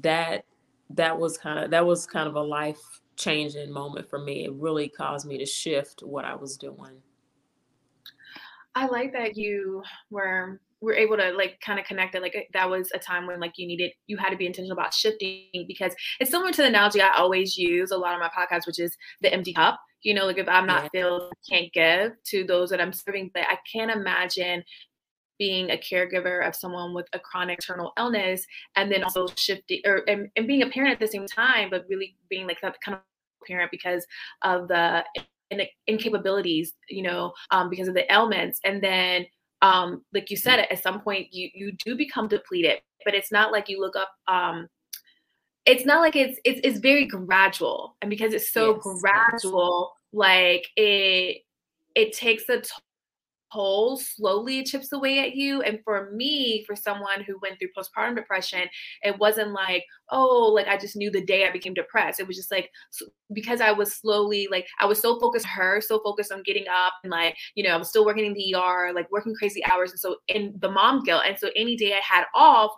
that 0.02 0.44
that 0.92 1.18
was 1.18 1.38
kind 1.38 1.60
of 1.60 1.72
that 1.72 1.86
was 1.86 2.06
kind 2.06 2.28
of 2.28 2.36
a 2.36 2.42
life 2.42 3.02
changing 3.16 3.72
moment 3.72 4.10
for 4.10 4.20
me. 4.20 4.46
It 4.46 4.54
really 4.54 4.88
caused 4.88 5.28
me 5.28 5.38
to 5.38 5.46
shift 5.46 6.02
what 6.02 6.24
i 6.26 6.36
was 6.36 6.58
doing. 6.58 7.02
I 8.76 8.86
like 8.88 9.12
that 9.14 9.36
you 9.36 9.84
were 10.10 10.60
we're 10.82 10.94
able 10.94 11.18
to 11.18 11.32
like 11.32 11.60
kind 11.66 11.80
of 11.80 11.86
connect 11.86 12.16
it 12.16 12.22
like 12.22 12.36
that 12.54 12.70
was 12.70 12.92
a 12.94 13.00
time 13.00 13.26
when 13.26 13.40
like 13.40 13.54
you 13.58 13.68
needed 13.68 13.92
you 14.06 14.18
had 14.18 14.30
to 14.30 14.38
be 14.38 14.46
intentional 14.46 14.78
about 14.78 14.94
shifting 14.94 15.66
because 15.68 15.94
it's 16.20 16.32
similar 16.32 16.52
to 16.52 16.62
the 16.62 16.68
analogy 16.68 17.02
i 17.02 17.16
always 17.18 17.58
use 17.58 17.92
a 17.92 17.98
lot 17.98 18.14
of 18.14 18.20
my 18.20 18.30
podcasts 18.30 18.68
which 18.68 18.80
is 18.80 18.96
the 19.22 19.34
empty 19.34 19.54
cup 19.54 19.80
you 20.04 20.14
know 20.14 20.26
like 20.26 20.38
if 20.38 20.48
i'm 20.48 20.68
not 20.68 20.84
yeah. 20.84 21.02
filled 21.02 21.32
I 21.34 21.56
can't 21.56 21.74
give 21.74 22.12
to 22.26 22.44
those 22.44 22.70
that 22.70 22.82
i'm 22.82 22.94
serving 22.94 23.32
but 23.34 23.44
i 23.44 23.58
can't 23.72 23.92
imagine 23.92 24.64
being 25.40 25.70
a 25.70 25.78
caregiver 25.78 26.48
of 26.48 26.56
someone 26.56 26.94
with 26.94 27.08
a 27.14 27.20
chronic 27.20 27.60
terminal 27.60 27.94
illness 27.98 28.46
and 28.76 28.92
then 28.92 29.04
also 29.04 29.28
shifting 29.36 29.82
or 29.86 30.04
and, 30.08 30.30
and 30.36 30.48
being 30.48 30.64
a 30.64 30.70
parent 30.70 30.94
at 30.94 31.00
the 31.00 31.08
same 31.08 31.28
time 31.28 31.70
but 31.70 31.86
really 31.90 32.16
being 32.30 32.48
like 32.48 32.60
that 32.62 32.76
kind 32.84 32.96
of 32.96 33.02
parent 33.48 33.72
because 33.72 34.06
of 34.44 34.68
the 34.68 35.04
in, 35.52 35.62
incapabilities 35.90 36.70
you 36.90 37.04
know 37.04 37.34
um, 37.52 37.70
because 37.70 37.88
of 37.88 37.94
the 37.94 38.12
ailments 38.12 38.60
and 38.64 38.84
then 38.84 39.26
um, 39.62 40.04
like 40.14 40.30
you 40.30 40.38
said, 40.38 40.60
at 40.60 40.84
some 40.84 41.02
point 41.02 41.28
you 41.32 41.50
you 41.54 41.72
do 41.84 41.96
become 41.96 42.28
depleted, 42.28 42.80
but 43.06 43.14
it's 43.14 43.32
not 43.32 43.52
like 43.52 43.70
you 43.70 43.80
look 43.80 43.96
up. 43.96 44.10
Um, 44.28 44.68
it's 45.66 45.86
not 45.86 46.00
like 46.00 46.16
it's 46.16 46.40
it's 46.46 46.62
it's 46.64 46.80
very 46.80 47.06
gradual, 47.06 47.96
and 48.02 48.10
because 48.10 48.34
it's 48.34 48.52
so 48.52 48.76
yes. 48.76 49.02
gradual, 49.02 49.94
like 50.14 50.68
it 50.76 51.42
it 51.96 52.14
takes 52.14 52.48
a 52.50 52.62
toll 53.52 53.98
slowly 53.98 54.64
chips 54.64 54.92
away 54.92 55.20
at 55.20 55.36
you 55.36 55.62
and 55.62 55.80
for 55.84 56.12
me 56.12 56.64
for 56.66 56.76
someone 56.76 57.24
who 57.26 57.40
went 57.42 57.58
through 57.60 57.70
postpartum 57.78 58.16
depression 58.16 58.64
it 59.04 59.18
wasn't 59.20 59.52
like 59.52 59.84
oh 60.10 60.52
like 60.54 60.68
i 60.68 60.78
just 60.78 60.96
knew 60.96 61.12
the 61.12 61.24
day 61.26 61.48
i 61.48 61.52
became 61.52 61.74
depressed. 61.74 62.20
It 62.20 62.28
was 62.28 62.38
just 62.38 62.52
like 62.52 62.70
because 63.34 63.62
i 63.62 63.72
was 63.72 63.94
slowly 63.94 64.48
like 64.52 64.68
i 64.80 64.86
was 64.86 65.00
so 65.00 65.20
focused 65.20 65.46
on 65.46 65.52
her 65.52 65.82
so 65.82 66.00
focused 66.00 66.32
on 66.32 66.44
getting 66.44 66.68
up 66.68 66.94
and 67.04 67.12
like 67.12 67.36
you 67.56 67.64
know 67.64 67.72
i 67.72 67.78
was 67.78 67.90
still 67.90 68.06
working 68.06 68.26
in 68.26 68.34
the 68.34 68.56
er 68.56 68.92
like 68.94 69.10
working 69.12 69.36
crazy 69.36 69.62
hours 69.72 69.92
and 69.92 70.00
so 70.00 70.18
in 70.28 70.54
the 70.60 70.70
mom 70.70 71.04
guilt 71.04 71.24
and 71.26 71.38
so 71.38 71.50
any 71.56 71.76
day 71.76 71.94
i 71.94 72.02
had 72.02 72.26
off 72.34 72.72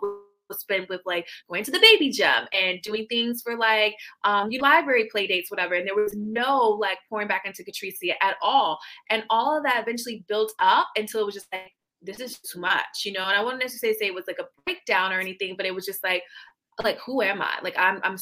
spend 0.54 0.86
with 0.88 1.00
like 1.04 1.26
going 1.48 1.64
to 1.64 1.70
the 1.70 1.80
baby 1.80 2.10
gym 2.10 2.46
and 2.52 2.80
doing 2.82 3.06
things 3.08 3.42
for 3.42 3.56
like 3.56 3.94
um 4.24 4.50
you 4.50 4.60
library 4.60 5.08
play 5.10 5.26
dates, 5.26 5.50
whatever. 5.50 5.74
And 5.74 5.86
there 5.86 5.94
was 5.94 6.14
no 6.14 6.58
like 6.80 6.98
pouring 7.08 7.28
back 7.28 7.42
into 7.44 7.64
Catricia 7.64 8.14
at 8.20 8.36
all. 8.42 8.78
And 9.08 9.24
all 9.30 9.56
of 9.56 9.64
that 9.64 9.82
eventually 9.82 10.24
built 10.28 10.52
up 10.58 10.88
until 10.96 11.20
it 11.20 11.26
was 11.26 11.34
just 11.34 11.48
like, 11.52 11.72
this 12.02 12.20
is 12.20 12.38
too 12.40 12.60
much, 12.60 13.04
you 13.04 13.12
know. 13.12 13.24
And 13.24 13.36
I 13.36 13.42
wouldn't 13.42 13.62
necessarily 13.62 13.98
say 13.98 14.06
it 14.06 14.14
was 14.14 14.26
like 14.26 14.38
a 14.38 14.48
breakdown 14.64 15.12
or 15.12 15.20
anything, 15.20 15.54
but 15.56 15.66
it 15.66 15.74
was 15.74 15.84
just 15.86 16.02
like, 16.02 16.22
like 16.82 16.98
who 16.98 17.22
am 17.22 17.42
I? 17.42 17.58
Like 17.62 17.74
I'm 17.78 18.00
I'm 18.02 18.16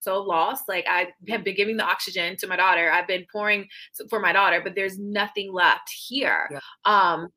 so 0.00 0.22
lost. 0.22 0.64
Like 0.68 0.84
I 0.88 1.08
have 1.28 1.42
been 1.42 1.56
giving 1.56 1.76
the 1.76 1.84
oxygen 1.84 2.36
to 2.36 2.46
my 2.46 2.56
daughter. 2.56 2.92
I've 2.92 3.08
been 3.08 3.26
pouring 3.32 3.66
for 4.08 4.20
my 4.20 4.32
daughter, 4.32 4.60
but 4.62 4.74
there's 4.74 4.98
nothing 4.98 5.52
left 5.52 5.90
here. 6.06 6.48
Yeah. 6.52 6.60
Um, 6.84 7.28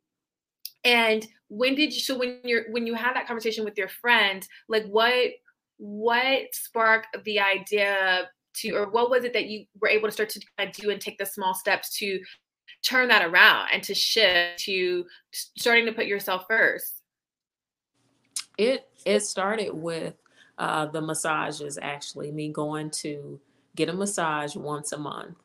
and 0.88 1.28
when 1.50 1.76
did 1.76 1.94
you 1.94 2.00
so 2.00 2.18
when 2.18 2.40
you're 2.44 2.72
when 2.72 2.88
you 2.88 2.94
had 2.94 3.14
that 3.16 3.28
conversation 3.28 3.66
with 3.66 3.78
your 3.78 3.90
friend, 3.90 4.48
like 4.70 4.86
what 4.88 5.32
what 5.78 6.44
sparked 6.54 7.16
the 7.26 7.40
idea 7.40 8.30
to 8.56 8.72
or 8.72 8.90
what 8.90 9.10
was 9.10 9.26
it 9.26 9.34
that 9.34 9.48
you 9.48 9.66
were 9.82 9.90
able 9.90 10.08
to 10.08 10.12
start 10.14 10.30
to 10.30 10.42
do 10.72 10.90
and 10.90 11.02
take 11.02 11.18
the 11.18 11.26
small 11.26 11.54
steps 11.54 11.98
to 11.98 12.20
turn 12.84 13.10
that 13.10 13.26
around 13.26 13.68
and 13.74 13.84
to 13.84 13.94
shift 13.94 14.60
to 14.60 15.06
starting 15.32 15.86
to 15.86 15.92
put 15.92 16.06
yourself 16.06 16.46
first? 16.48 17.02
It 18.58 18.88
it 19.06 19.20
started 19.20 19.74
with 19.74 20.16
uh, 20.58 20.86
the 20.86 21.02
massages 21.02 21.78
actually, 21.82 22.32
me 22.32 22.50
going 22.50 22.92
to 22.92 23.40
get 23.76 23.90
a 23.90 23.94
massage 23.94 24.56
once 24.56 24.94
a 24.94 24.98
month. 24.98 25.36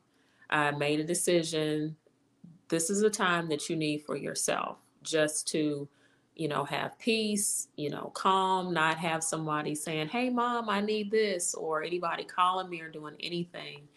I 0.49 0.71
made 0.71 1.01
a 1.01 1.03
decision. 1.03 1.97
This 2.69 2.89
is 2.89 3.01
a 3.03 3.09
time 3.09 3.49
that 3.49 3.69
you 3.69 3.75
need 3.75 4.03
for 4.05 4.15
yourself 4.15 4.77
just 5.03 5.47
to 5.49 5.87
you 6.35 6.47
know 6.47 6.63
have 6.63 6.97
peace 6.97 7.67
you 7.75 7.91
know 7.91 8.11
calm 8.15 8.73
not 8.73 8.97
have 8.97 9.23
somebody 9.23 9.75
saying 9.75 10.07
hey 10.07 10.31
mom 10.31 10.67
i 10.67 10.81
need 10.81 11.11
this 11.11 11.53
or 11.53 11.83
anybody 11.83 12.23
calling 12.23 12.69
me 12.69 12.81
or 12.81 12.89
doing 12.89 13.15
anything. 13.19 13.87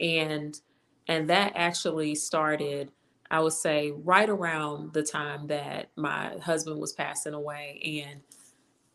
And 0.00 0.60
and 1.08 1.30
that 1.30 1.52
actually 1.54 2.14
started 2.14 2.90
I 3.30 3.40
would 3.40 3.54
say 3.54 3.92
right 4.04 4.28
around 4.28 4.92
the 4.92 5.02
time 5.02 5.48
that 5.48 5.90
my 5.96 6.38
husband 6.38 6.80
was 6.80 6.92
passing 6.92 7.34
away. 7.34 8.02
And 8.04 8.20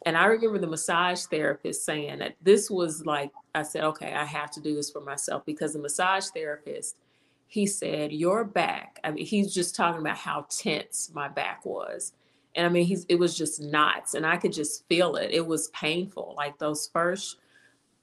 and 0.06 0.18
I 0.18 0.26
remember 0.26 0.58
the 0.58 0.68
massage 0.68 1.26
therapist 1.26 1.86
saying 1.86 2.20
that 2.20 2.36
this 2.42 2.70
was 2.70 3.06
like 3.06 3.32
I 3.56 3.64
said 3.64 3.84
okay 3.86 4.14
I 4.14 4.26
have 4.26 4.52
to 4.52 4.62
do 4.62 4.76
this 4.76 4.92
for 4.92 5.02
myself 5.02 5.46
because 5.46 5.74
the 5.74 5.80
massage 5.80 6.28
therapist 6.28 6.98
he 7.52 7.68
said 7.68 8.14
your 8.14 8.46
back 8.46 9.00
I 9.04 9.12
mean 9.12 9.26
he's 9.26 9.54
just 9.54 9.76
talking 9.76 10.02
about 10.02 10.18
how 10.18 10.46
tense 10.50 11.12
my 11.14 11.28
back 11.28 11.66
was 11.66 12.14
and 12.56 12.66
I 12.66 12.70
mean 12.70 12.86
he's 12.86 13.06
it 13.10 13.20
was 13.20 13.38
just 13.38 13.62
knots 13.62 14.14
and 14.14 14.26
I 14.26 14.38
could 14.38 14.54
just 14.54 14.88
feel 14.88 15.16
it 15.18 15.32
it 15.32 15.46
was 15.46 15.68
painful 15.70 16.34
like 16.38 16.58
those 16.58 16.90
first 16.92 17.38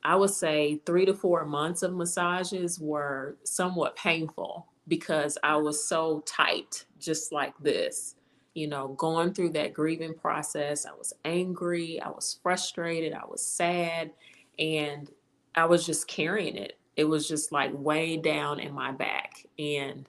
I 0.04 0.16
would 0.16 0.30
say 0.30 0.80
3 0.86 1.06
to 1.06 1.14
4 1.14 1.44
months 1.46 1.82
of 1.82 1.94
massages 1.94 2.78
were 2.78 3.36
somewhat 3.44 3.96
painful 3.96 4.66
because 4.86 5.36
I 5.42 5.56
was 5.56 5.86
so 5.86 6.22
tight, 6.26 6.86
just 6.98 7.32
like 7.32 7.54
this. 7.58 8.14
You 8.54 8.68
know, 8.68 8.88
going 8.88 9.34
through 9.34 9.50
that 9.50 9.74
grieving 9.74 10.14
process, 10.14 10.86
I 10.86 10.92
was 10.92 11.12
angry, 11.24 12.00
I 12.00 12.08
was 12.10 12.38
frustrated, 12.42 13.12
I 13.12 13.24
was 13.28 13.44
sad, 13.44 14.12
and 14.58 15.10
I 15.54 15.66
was 15.66 15.84
just 15.86 16.08
carrying 16.08 16.56
it. 16.56 16.77
It 16.98 17.04
was 17.04 17.26
just 17.26 17.52
like 17.52 17.70
way 17.72 18.18
down 18.18 18.60
in 18.60 18.74
my 18.74 18.90
back. 18.92 19.46
And 19.58 20.06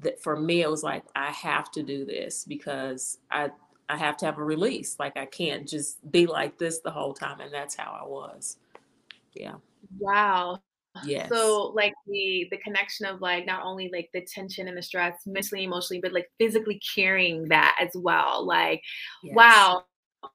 that 0.00 0.22
for 0.22 0.38
me, 0.38 0.62
it 0.62 0.70
was 0.70 0.82
like, 0.82 1.02
I 1.14 1.30
have 1.32 1.70
to 1.72 1.82
do 1.82 2.06
this 2.06 2.44
because 2.44 3.18
I 3.30 3.50
I 3.90 3.96
have 3.96 4.16
to 4.18 4.26
have 4.26 4.38
a 4.38 4.44
release. 4.44 4.96
Like 4.98 5.16
I 5.16 5.26
can't 5.26 5.66
just 5.66 5.98
be 6.10 6.26
like 6.26 6.56
this 6.56 6.78
the 6.80 6.90
whole 6.90 7.12
time. 7.12 7.40
And 7.40 7.52
that's 7.52 7.74
how 7.74 7.98
I 8.00 8.06
was. 8.06 8.56
Yeah. 9.34 9.54
Wow. 9.98 10.62
Yes. 11.04 11.28
So 11.28 11.72
like 11.74 11.94
the 12.06 12.48
the 12.50 12.58
connection 12.58 13.06
of 13.06 13.20
like 13.20 13.46
not 13.46 13.64
only 13.64 13.90
like 13.92 14.10
the 14.12 14.22
tension 14.22 14.68
and 14.68 14.76
the 14.76 14.82
stress 14.82 15.14
mentally, 15.26 15.64
emotionally, 15.64 16.00
but 16.00 16.12
like 16.12 16.30
physically 16.38 16.80
carrying 16.94 17.48
that 17.48 17.76
as 17.80 17.90
well. 17.94 18.46
Like, 18.46 18.82
Yes. 19.22 19.34
wow. 19.34 19.84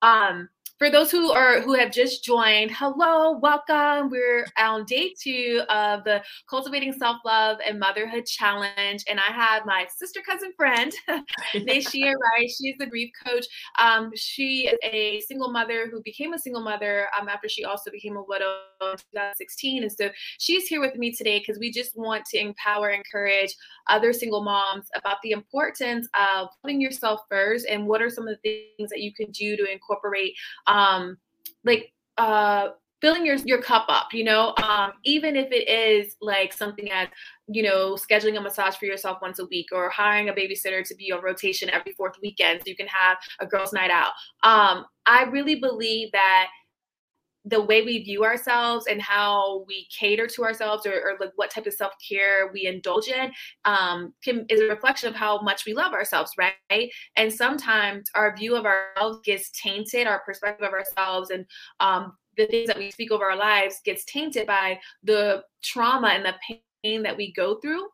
Um, 0.01 0.49
for 0.79 0.89
those 0.89 1.11
who 1.11 1.31
are 1.31 1.61
who 1.61 1.73
have 1.73 1.91
just 1.91 2.23
joined, 2.23 2.71
hello, 2.71 3.37
welcome. 3.37 4.09
We're 4.09 4.47
on 4.57 4.85
day 4.85 5.13
two 5.21 5.61
of 5.69 6.03
the 6.03 6.23
Cultivating 6.49 6.93
Self 6.93 7.17
Love 7.23 7.59
and 7.65 7.79
Motherhood 7.79 8.25
Challenge, 8.25 9.03
and 9.07 9.19
I 9.19 9.31
have 9.31 9.65
my 9.65 9.85
sister 9.95 10.21
cousin 10.27 10.51
friend, 10.57 10.91
Nayshea 11.53 12.13
Rice. 12.13 12.59
She's 12.59 12.75
the 12.79 12.87
grief 12.87 13.11
coach. 13.25 13.45
Um, 13.77 14.11
she 14.15 14.67
is 14.67 14.77
a 14.83 15.21
single 15.21 15.51
mother 15.51 15.87
who 15.91 16.01
became 16.01 16.33
a 16.33 16.39
single 16.39 16.63
mother 16.63 17.07
um, 17.19 17.29
after 17.29 17.47
she 17.47 17.65
also 17.65 17.91
became 17.91 18.17
a 18.17 18.23
widow 18.23 18.55
in 18.81 18.97
2016, 19.13 19.83
and 19.83 19.91
so 19.91 20.09
she's 20.39 20.65
here 20.65 20.81
with 20.81 20.95
me 20.95 21.13
today 21.13 21.39
because 21.39 21.59
we 21.59 21.71
just 21.71 21.95
want 21.95 22.25
to 22.25 22.39
empower, 22.39 22.89
encourage 22.89 23.55
other 23.89 24.11
single 24.11 24.43
moms 24.43 24.87
about 24.95 25.17
the 25.23 25.31
importance 25.31 26.07
of 26.15 26.47
putting 26.61 26.81
yourself 26.81 27.21
first 27.29 27.67
and 27.67 27.85
what 27.85 28.01
are 28.01 28.09
some 28.09 28.27
of 28.27 28.37
the 28.43 28.65
things 28.77 28.89
that 28.89 29.01
you 29.01 29.13
can 29.13 29.29
do 29.31 29.55
to 29.55 29.71
incorporate 29.71 30.33
um 30.67 31.17
like 31.63 31.91
uh 32.17 32.69
filling 33.01 33.25
your 33.25 33.35
your 33.45 33.61
cup 33.61 33.85
up 33.89 34.13
you 34.13 34.23
know? 34.23 34.53
Um 34.63 34.93
even 35.03 35.35
if 35.35 35.51
it 35.51 35.67
is 35.69 36.15
like 36.21 36.53
something 36.53 36.91
as 36.91 37.07
you 37.47 37.63
know 37.63 37.95
scheduling 37.95 38.37
a 38.37 38.41
massage 38.41 38.75
for 38.75 38.85
yourself 38.85 39.19
once 39.21 39.39
a 39.39 39.45
week 39.47 39.67
or 39.71 39.89
hiring 39.89 40.29
a 40.29 40.33
babysitter 40.33 40.87
to 40.87 40.95
be 40.95 41.11
on 41.11 41.21
rotation 41.21 41.69
every 41.69 41.93
fourth 41.93 42.15
weekend 42.21 42.61
so 42.61 42.69
you 42.69 42.75
can 42.75 42.87
have 42.87 43.17
a 43.39 43.45
girls 43.45 43.73
night 43.73 43.91
out. 43.91 44.13
Um 44.43 44.85
i 45.05 45.23
really 45.23 45.55
believe 45.55 46.11
that 46.13 46.47
the 47.45 47.61
way 47.61 47.81
we 47.81 48.03
view 48.03 48.23
ourselves 48.23 48.85
and 48.87 49.01
how 49.01 49.65
we 49.67 49.87
cater 49.97 50.27
to 50.27 50.43
ourselves 50.43 50.85
or, 50.85 50.93
or 50.93 51.17
like 51.19 51.31
what 51.35 51.49
type 51.49 51.67
of 51.67 51.73
self-care 51.73 52.49
we 52.53 52.65
indulge 52.65 53.07
in 53.07 53.31
um, 53.65 54.13
can, 54.23 54.45
is 54.49 54.61
a 54.61 54.67
reflection 54.67 55.09
of 55.09 55.15
how 55.15 55.41
much 55.41 55.65
we 55.65 55.73
love 55.73 55.93
ourselves 55.93 56.31
right? 56.37 56.91
And 57.15 57.31
sometimes 57.31 58.09
our 58.15 58.35
view 58.35 58.55
of 58.55 58.65
ourselves 58.65 59.19
gets 59.25 59.51
tainted 59.51 60.07
our 60.07 60.21
perspective 60.25 60.67
of 60.67 60.73
ourselves 60.73 61.31
and 61.31 61.45
um, 61.79 62.13
the 62.37 62.47
things 62.47 62.67
that 62.67 62.77
we 62.77 62.91
speak 62.91 63.11
over 63.11 63.29
our 63.29 63.37
lives 63.37 63.81
gets 63.83 64.05
tainted 64.05 64.47
by 64.47 64.79
the 65.03 65.43
trauma 65.61 66.09
and 66.09 66.25
the 66.25 66.35
pain 66.83 67.03
that 67.03 67.15
we 67.15 67.33
go 67.33 67.59
through 67.59 67.87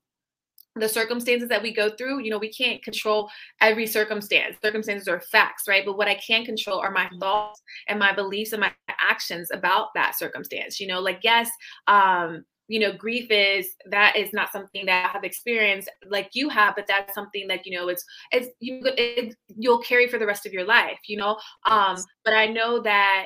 the 0.76 0.90
circumstances 0.90 1.50
that 1.50 1.62
we 1.62 1.74
go 1.74 1.90
through, 1.90 2.20
you 2.20 2.30
know, 2.30 2.38
we 2.38 2.52
can't 2.52 2.82
control 2.84 3.30
every 3.62 3.88
circumstance. 3.88 4.56
Circumstances 4.64 5.08
are 5.08 5.20
facts, 5.20 5.64
right? 5.68 5.84
But 5.86 5.98
what 5.98 6.08
I 6.08 6.16
can 6.16 6.46
control 6.46 6.80
are 6.80 6.92
my 6.92 7.10
thoughts 7.20 7.62
and 7.88 8.00
my 8.00 8.14
beliefs 8.14 8.54
and 8.54 8.62
my 8.62 8.72
actions 8.88 9.50
about 9.52 9.88
that 9.96 10.18
circumstance. 10.18 10.80
You 10.80 10.88
know, 10.88 11.00
like 11.00 11.20
yes, 11.24 11.50
um, 11.88 12.44
you 12.68 12.80
know, 12.80 12.94
grief 12.94 13.32
is 13.32 13.76
that 13.90 14.16
is 14.16 14.32
not 14.32 14.52
something 14.52 14.86
that 14.86 15.06
I 15.06 15.10
have 15.10 15.24
experienced 15.24 15.90
like 16.08 16.30
you 16.34 16.50
have, 16.50 16.76
but 16.76 16.86
that's 16.88 17.16
something 17.16 17.48
that 17.48 17.66
you 17.66 17.78
know 17.78 17.90
it's 17.90 18.06
it's 18.32 18.50
you 18.60 18.82
it, 18.86 19.36
you'll 19.48 19.80
carry 19.80 20.08
for 20.08 20.20
the 20.20 20.28
rest 20.28 20.46
of 20.46 20.54
your 20.54 20.66
life. 20.66 21.00
You 21.08 21.18
know, 21.18 21.38
um, 21.66 21.98
but 22.24 22.36
I 22.36 22.46
know 22.46 22.80
that 22.82 23.26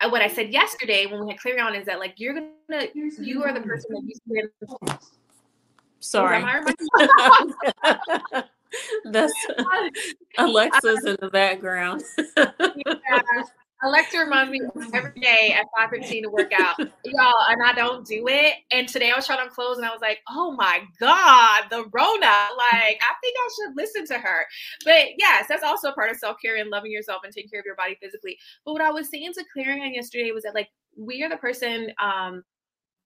uh, 0.00 0.08
what 0.08 0.22
I 0.22 0.28
said 0.28 0.52
yesterday 0.52 1.06
when 1.06 1.24
we 1.24 1.32
had 1.32 1.40
Clarion 1.40 1.74
is 1.74 1.86
that 1.86 1.98
like 1.98 2.14
you're 2.16 2.34
gonna 2.34 2.86
you 2.94 3.42
are 3.42 3.52
the 3.52 3.60
person 3.60 3.92
that 3.92 4.02
you 4.04 4.98
Sorry. 6.06 6.42
That's 9.04 9.32
Alexa's 10.38 11.04
in 11.04 11.16
the 11.20 11.30
background. 11.30 12.02
yeah. 12.36 13.42
Alexa 13.82 14.18
reminds 14.18 14.50
me 14.50 14.62
every 14.94 15.20
day 15.20 15.54
at 15.54 15.66
5:15 15.78 16.22
to 16.22 16.30
work 16.30 16.50
out. 16.58 16.78
Y'all, 16.78 17.34
and 17.50 17.62
I 17.62 17.74
don't 17.74 18.06
do 18.06 18.26
it. 18.26 18.54
And 18.70 18.88
today 18.88 19.10
I 19.10 19.16
was 19.16 19.26
trying 19.26 19.40
on 19.40 19.50
clothes 19.50 19.76
and 19.76 19.84
I 19.84 19.90
was 19.90 20.00
like, 20.00 20.20
oh 20.30 20.52
my 20.52 20.80
God, 20.98 21.64
the 21.68 21.84
Rona. 21.92 22.48
Like, 22.56 22.98
I 23.02 23.12
think 23.20 23.36
I 23.36 23.48
should 23.54 23.76
listen 23.76 24.06
to 24.06 24.18
her. 24.18 24.46
But 24.84 25.08
yes, 25.18 25.44
that's 25.46 25.62
also 25.62 25.90
a 25.90 25.92
part 25.92 26.10
of 26.10 26.16
self-care 26.16 26.56
and 26.56 26.70
loving 26.70 26.90
yourself 26.90 27.20
and 27.24 27.34
taking 27.34 27.50
care 27.50 27.60
of 27.60 27.66
your 27.66 27.76
body 27.76 27.98
physically. 28.00 28.38
But 28.64 28.72
what 28.72 28.82
I 28.82 28.90
was 28.90 29.10
saying 29.10 29.34
to 29.34 29.44
Clarion 29.52 29.94
yesterday 29.94 30.32
was 30.32 30.44
that 30.44 30.54
like 30.54 30.68
we 30.96 31.22
are 31.22 31.28
the 31.28 31.36
person 31.36 31.92
um 32.02 32.42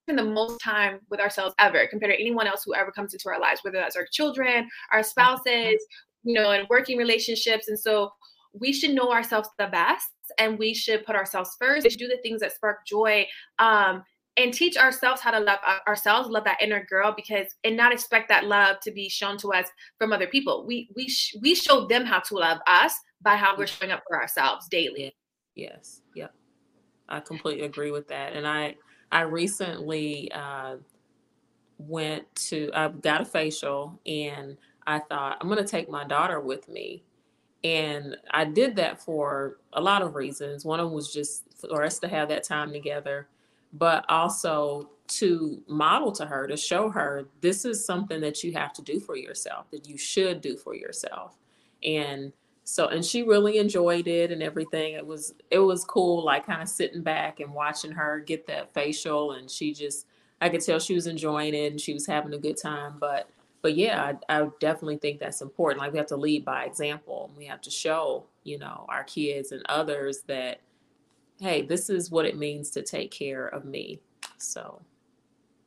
the 0.07 0.23
most 0.23 0.59
time 0.61 0.99
with 1.09 1.19
ourselves 1.19 1.55
ever 1.59 1.87
compared 1.87 2.11
to 2.11 2.19
anyone 2.19 2.47
else 2.47 2.63
who 2.63 2.73
ever 2.73 2.91
comes 2.91 3.13
into 3.13 3.29
our 3.29 3.39
lives, 3.39 3.61
whether 3.63 3.77
that's 3.77 3.95
our 3.95 4.07
children, 4.11 4.67
our 4.91 5.03
spouses, 5.03 5.83
you 6.23 6.33
know, 6.33 6.51
and 6.51 6.67
working 6.69 6.97
relationships. 6.97 7.67
And 7.67 7.79
so 7.79 8.11
we 8.53 8.73
should 8.73 8.91
know 8.91 9.11
ourselves 9.11 9.49
the 9.57 9.67
best 9.67 10.09
and 10.37 10.59
we 10.59 10.73
should 10.73 11.05
put 11.05 11.15
ourselves 11.15 11.55
first. 11.59 11.83
We 11.83 11.89
should 11.89 11.99
do 11.99 12.07
the 12.07 12.19
things 12.21 12.41
that 12.41 12.53
spark 12.53 12.85
joy. 12.85 13.27
Um, 13.59 14.03
and 14.37 14.53
teach 14.53 14.77
ourselves 14.77 15.21
how 15.21 15.31
to 15.31 15.39
love 15.39 15.59
ourselves, 15.85 16.29
love 16.29 16.45
that 16.45 16.61
inner 16.61 16.85
girl, 16.89 17.13
because 17.13 17.47
and 17.65 17.75
not 17.75 17.91
expect 17.91 18.29
that 18.29 18.45
love 18.45 18.79
to 18.79 18.89
be 18.89 19.09
shown 19.09 19.37
to 19.39 19.51
us 19.51 19.67
from 19.97 20.13
other 20.13 20.27
people. 20.27 20.65
We 20.65 20.89
we 20.95 21.09
sh- 21.09 21.35
we 21.41 21.53
show 21.53 21.85
them 21.85 22.05
how 22.05 22.19
to 22.19 22.35
love 22.35 22.59
us 22.65 22.93
by 23.21 23.35
how 23.35 23.57
we're 23.57 23.67
showing 23.67 23.91
up 23.91 24.03
for 24.07 24.19
ourselves 24.19 24.69
daily. 24.69 25.13
Yes, 25.55 26.01
yep, 26.15 26.33
I 27.09 27.19
completely 27.19 27.65
agree 27.65 27.91
with 27.91 28.07
that, 28.07 28.31
and 28.31 28.47
I 28.47 28.77
I 29.11 29.21
recently 29.21 30.31
uh, 30.31 30.77
went 31.77 32.33
to, 32.35 32.71
I 32.73 32.87
got 32.89 33.21
a 33.21 33.25
facial 33.25 33.99
and 34.05 34.57
I 34.87 34.99
thought, 34.99 35.37
I'm 35.39 35.47
going 35.47 35.63
to 35.63 35.69
take 35.69 35.89
my 35.89 36.03
daughter 36.03 36.39
with 36.39 36.67
me. 36.69 37.03
And 37.63 38.17
I 38.31 38.45
did 38.45 38.75
that 38.77 38.99
for 38.99 39.57
a 39.73 39.81
lot 39.81 40.01
of 40.01 40.15
reasons. 40.15 40.65
One 40.65 40.79
of 40.79 40.87
them 40.87 40.95
was 40.95 41.13
just 41.13 41.43
for 41.59 41.83
us 41.83 41.99
to 41.99 42.07
have 42.07 42.29
that 42.29 42.43
time 42.43 42.71
together, 42.71 43.27
but 43.73 44.03
also 44.09 44.89
to 45.07 45.61
model 45.67 46.11
to 46.13 46.25
her, 46.25 46.47
to 46.47 46.57
show 46.57 46.89
her 46.89 47.27
this 47.41 47.65
is 47.65 47.85
something 47.85 48.21
that 48.21 48.43
you 48.43 48.53
have 48.53 48.73
to 48.73 48.81
do 48.81 48.99
for 48.99 49.15
yourself, 49.15 49.69
that 49.71 49.87
you 49.87 49.97
should 49.97 50.41
do 50.41 50.55
for 50.55 50.73
yourself. 50.73 51.37
And 51.83 52.33
so 52.63 52.87
and 52.87 53.03
she 53.03 53.23
really 53.23 53.57
enjoyed 53.57 54.07
it 54.07 54.31
and 54.31 54.43
everything. 54.43 54.93
It 54.93 55.05
was 55.05 55.33
it 55.49 55.59
was 55.59 55.83
cool 55.83 56.23
like 56.23 56.45
kind 56.45 56.61
of 56.61 56.69
sitting 56.69 57.01
back 57.01 57.39
and 57.39 57.53
watching 57.53 57.91
her 57.91 58.19
get 58.19 58.47
that 58.47 58.73
facial 58.73 59.33
and 59.33 59.49
she 59.49 59.73
just 59.73 60.07
i 60.39 60.49
could 60.49 60.61
tell 60.61 60.79
she 60.79 60.95
was 60.95 61.07
enjoying 61.07 61.53
it 61.53 61.71
and 61.71 61.81
she 61.81 61.93
was 61.93 62.07
having 62.07 62.33
a 62.33 62.37
good 62.37 62.57
time 62.57 62.95
but 62.99 63.29
but 63.61 63.75
yeah 63.75 64.13
I, 64.29 64.41
I 64.41 64.47
definitely 64.59 64.97
think 64.97 65.19
that's 65.19 65.41
important. 65.41 65.81
Like 65.81 65.91
we 65.91 65.97
have 65.97 66.07
to 66.07 66.17
lead 66.17 66.45
by 66.45 66.65
example 66.65 67.31
we 67.37 67.45
have 67.45 67.61
to 67.61 67.71
show 67.71 68.25
you 68.43 68.57
know 68.59 68.85
our 68.89 69.03
kids 69.03 69.51
and 69.51 69.63
others 69.67 70.21
that 70.27 70.61
hey 71.39 71.63
this 71.63 71.89
is 71.89 72.11
what 72.11 72.25
it 72.25 72.37
means 72.37 72.69
to 72.71 72.81
take 72.81 73.11
care 73.11 73.47
of 73.47 73.65
me. 73.65 73.99
So. 74.37 74.81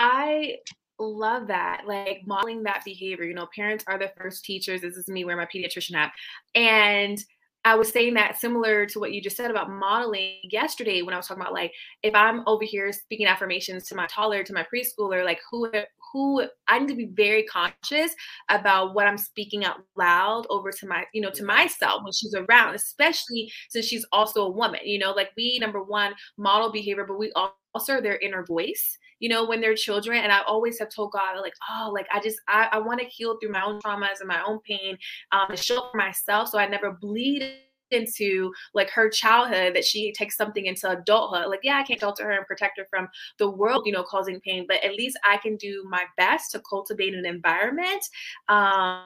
I 0.00 0.58
love 0.98 1.48
that 1.48 1.82
like 1.86 2.22
modeling 2.24 2.62
that 2.62 2.82
behavior 2.84 3.24
you 3.24 3.34
know 3.34 3.48
parents 3.54 3.84
are 3.88 3.98
the 3.98 4.12
first 4.16 4.44
teachers 4.44 4.80
this 4.80 4.96
is 4.96 5.08
me 5.08 5.24
wearing 5.24 5.40
my 5.40 5.46
pediatrician 5.46 5.94
hat. 5.94 6.12
And 6.54 7.22
I 7.66 7.76
was 7.76 7.88
saying 7.88 8.12
that 8.14 8.38
similar 8.38 8.84
to 8.86 9.00
what 9.00 9.12
you 9.12 9.22
just 9.22 9.38
said 9.38 9.50
about 9.50 9.70
modeling 9.70 10.36
yesterday 10.42 11.00
when 11.00 11.14
I 11.14 11.16
was 11.16 11.26
talking 11.26 11.40
about 11.40 11.54
like 11.54 11.72
if 12.02 12.14
I'm 12.14 12.42
over 12.46 12.64
here 12.64 12.92
speaking 12.92 13.26
affirmations 13.26 13.88
to 13.88 13.94
my 13.94 14.06
toddler, 14.06 14.44
to 14.44 14.52
my 14.52 14.66
preschooler, 14.72 15.24
like 15.24 15.40
who 15.50 15.70
who 16.12 16.44
I 16.68 16.78
need 16.78 16.88
to 16.88 16.94
be 16.94 17.06
very 17.06 17.44
conscious 17.44 18.14
about 18.50 18.94
what 18.94 19.06
I'm 19.06 19.16
speaking 19.16 19.64
out 19.64 19.78
loud 19.96 20.46
over 20.50 20.70
to 20.70 20.86
my, 20.86 21.04
you 21.14 21.22
know, 21.22 21.30
to 21.30 21.44
myself 21.44 22.04
when 22.04 22.12
she's 22.12 22.34
around, 22.34 22.74
especially 22.74 23.50
since 23.70 23.86
she's 23.86 24.06
also 24.12 24.44
a 24.44 24.50
woman, 24.50 24.80
you 24.84 24.98
know, 24.98 25.12
like 25.12 25.30
we 25.36 25.58
number 25.58 25.82
one 25.82 26.12
model 26.36 26.70
behavior, 26.70 27.06
but 27.08 27.18
we 27.18 27.32
also 27.32 27.54
their 27.87 28.19
inner 28.19 28.45
voice 28.45 28.99
you 29.19 29.28
know 29.28 29.45
when 29.45 29.61
they're 29.61 29.75
children 29.75 30.23
and 30.23 30.33
i 30.33 30.40
always 30.43 30.78
have 30.78 30.88
told 30.88 31.12
god 31.12 31.40
like 31.40 31.54
oh 31.71 31.90
like 31.93 32.07
i 32.12 32.21
just 32.21 32.38
i, 32.49 32.69
I 32.73 32.78
want 32.78 33.00
to 33.00 33.07
heal 33.07 33.37
through 33.38 33.52
my 33.52 33.62
own 33.62 33.81
traumas 33.81 34.21
and 34.21 34.28
my 34.28 34.43
own 34.45 34.61
pain 34.61 34.97
um 35.33 35.47
and 35.50 35.59
show 35.59 35.88
for 35.90 35.97
myself 35.97 36.49
so 36.49 36.59
i 36.59 36.66
never 36.66 36.93
bleed 36.93 37.59
into 37.90 38.52
like 38.73 38.90
her 38.90 39.09
childhood 39.09 39.75
that 39.76 39.85
she 39.85 40.12
takes 40.12 40.37
something 40.37 40.66
into 40.66 40.90
adulthood. 40.90 41.49
Like 41.49 41.61
yeah 41.62 41.78
i 41.78 41.83
can't 41.83 42.00
shelter 42.00 42.25
her 42.25 42.33
and 42.33 42.47
protect 42.47 42.78
her 42.78 42.87
from 42.90 43.09
the 43.38 43.49
world 43.49 43.83
you 43.87 43.93
know 43.93 44.02
causing 44.02 44.40
pain 44.40 44.64
but 44.66 44.83
at 44.83 44.95
least 44.95 45.19
i 45.25 45.37
can 45.37 45.57
do 45.57 45.87
my 45.88 46.04
best 46.16 46.50
to 46.52 46.62
cultivate 46.69 47.14
an 47.14 47.26
environment 47.26 48.04
um 48.49 49.04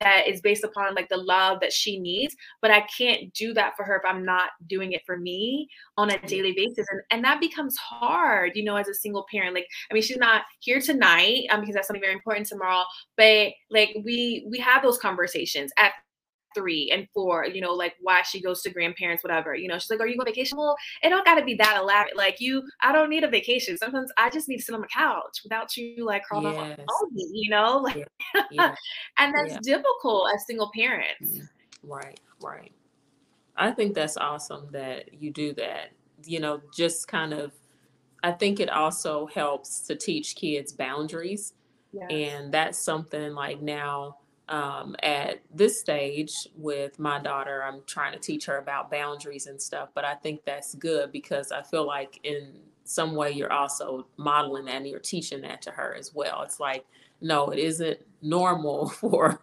that 0.00 0.28
is 0.28 0.40
based 0.40 0.64
upon 0.64 0.94
like 0.94 1.08
the 1.08 1.16
love 1.16 1.58
that 1.60 1.72
she 1.72 1.98
needs 1.98 2.34
but 2.62 2.70
i 2.70 2.80
can't 2.96 3.32
do 3.34 3.52
that 3.52 3.76
for 3.76 3.84
her 3.84 3.96
if 3.96 4.02
i'm 4.04 4.24
not 4.24 4.50
doing 4.68 4.92
it 4.92 5.02
for 5.04 5.16
me 5.16 5.68
on 5.96 6.10
a 6.10 6.18
daily 6.26 6.52
basis 6.52 6.86
and, 6.90 7.00
and 7.10 7.24
that 7.24 7.40
becomes 7.40 7.76
hard 7.76 8.52
you 8.54 8.64
know 8.64 8.76
as 8.76 8.88
a 8.88 8.94
single 8.94 9.26
parent 9.30 9.54
like 9.54 9.66
i 9.90 9.94
mean 9.94 10.02
she's 10.02 10.16
not 10.16 10.42
here 10.60 10.80
tonight 10.80 11.44
um, 11.50 11.60
because 11.60 11.74
that's 11.74 11.86
something 11.86 12.02
very 12.02 12.14
important 12.14 12.46
tomorrow 12.46 12.84
but 13.16 13.48
like 13.70 13.96
we 14.04 14.46
we 14.50 14.58
have 14.58 14.82
those 14.82 14.98
conversations 14.98 15.72
at 15.78 15.92
three 16.54 16.90
and 16.92 17.06
four, 17.14 17.46
you 17.46 17.60
know, 17.60 17.72
like 17.72 17.94
why 18.00 18.22
she 18.22 18.40
goes 18.40 18.62
to 18.62 18.70
grandparents, 18.70 19.22
whatever. 19.22 19.54
You 19.54 19.68
know, 19.68 19.78
she's 19.78 19.90
like, 19.90 20.00
Are 20.00 20.06
you 20.06 20.16
going 20.16 20.26
vacation? 20.26 20.58
Well, 20.58 20.76
it 21.02 21.08
don't 21.10 21.24
gotta 21.24 21.44
be 21.44 21.54
that 21.54 21.78
elaborate. 21.80 22.16
Like 22.16 22.40
you, 22.40 22.62
I 22.82 22.92
don't 22.92 23.10
need 23.10 23.24
a 23.24 23.28
vacation. 23.28 23.76
Sometimes 23.78 24.10
I 24.16 24.30
just 24.30 24.48
need 24.48 24.58
to 24.58 24.62
sit 24.62 24.74
on 24.74 24.80
the 24.80 24.88
couch 24.88 25.40
without 25.42 25.76
you 25.76 26.04
like 26.04 26.24
crawling 26.24 26.54
yes. 26.54 26.78
up 26.78 26.86
on 26.88 27.14
me, 27.14 27.28
you 27.32 27.50
know? 27.50 27.78
Like 27.88 28.06
yeah. 28.34 28.42
Yeah. 28.50 28.74
and 29.18 29.34
that's 29.34 29.52
yeah. 29.52 29.76
difficult 29.76 30.30
as 30.34 30.44
single 30.46 30.70
parents. 30.74 31.30
Mm, 31.32 31.48
right, 31.82 32.20
right. 32.42 32.72
I 33.56 33.70
think 33.70 33.94
that's 33.94 34.16
awesome 34.16 34.68
that 34.72 35.14
you 35.14 35.30
do 35.30 35.54
that. 35.54 35.90
You 36.24 36.40
know, 36.40 36.60
just 36.74 37.08
kind 37.08 37.32
of 37.32 37.52
I 38.22 38.32
think 38.32 38.60
it 38.60 38.68
also 38.68 39.26
helps 39.26 39.80
to 39.82 39.96
teach 39.96 40.34
kids 40.34 40.72
boundaries. 40.72 41.54
And 42.10 42.52
that's 42.52 42.78
something 42.78 43.34
like 43.34 43.60
now 43.60 44.18
um, 44.48 44.96
at 45.02 45.40
this 45.54 45.78
stage 45.78 46.32
with 46.56 46.98
my 46.98 47.18
daughter, 47.20 47.62
I'm 47.62 47.82
trying 47.86 48.12
to 48.12 48.18
teach 48.18 48.46
her 48.46 48.58
about 48.58 48.90
boundaries 48.90 49.46
and 49.46 49.60
stuff. 49.60 49.90
But 49.94 50.04
I 50.04 50.14
think 50.14 50.44
that's 50.44 50.74
good 50.74 51.12
because 51.12 51.52
I 51.52 51.62
feel 51.62 51.86
like 51.86 52.20
in 52.22 52.54
some 52.84 53.14
way 53.14 53.30
you're 53.30 53.52
also 53.52 54.06
modeling 54.16 54.64
that 54.64 54.76
and 54.76 54.86
you're 54.86 54.98
teaching 54.98 55.42
that 55.42 55.60
to 55.62 55.70
her 55.70 55.94
as 55.94 56.14
well. 56.14 56.42
It's 56.42 56.58
like, 56.58 56.86
no, 57.20 57.50
it 57.50 57.58
isn't 57.58 57.98
normal 58.22 58.88
for 59.00 59.40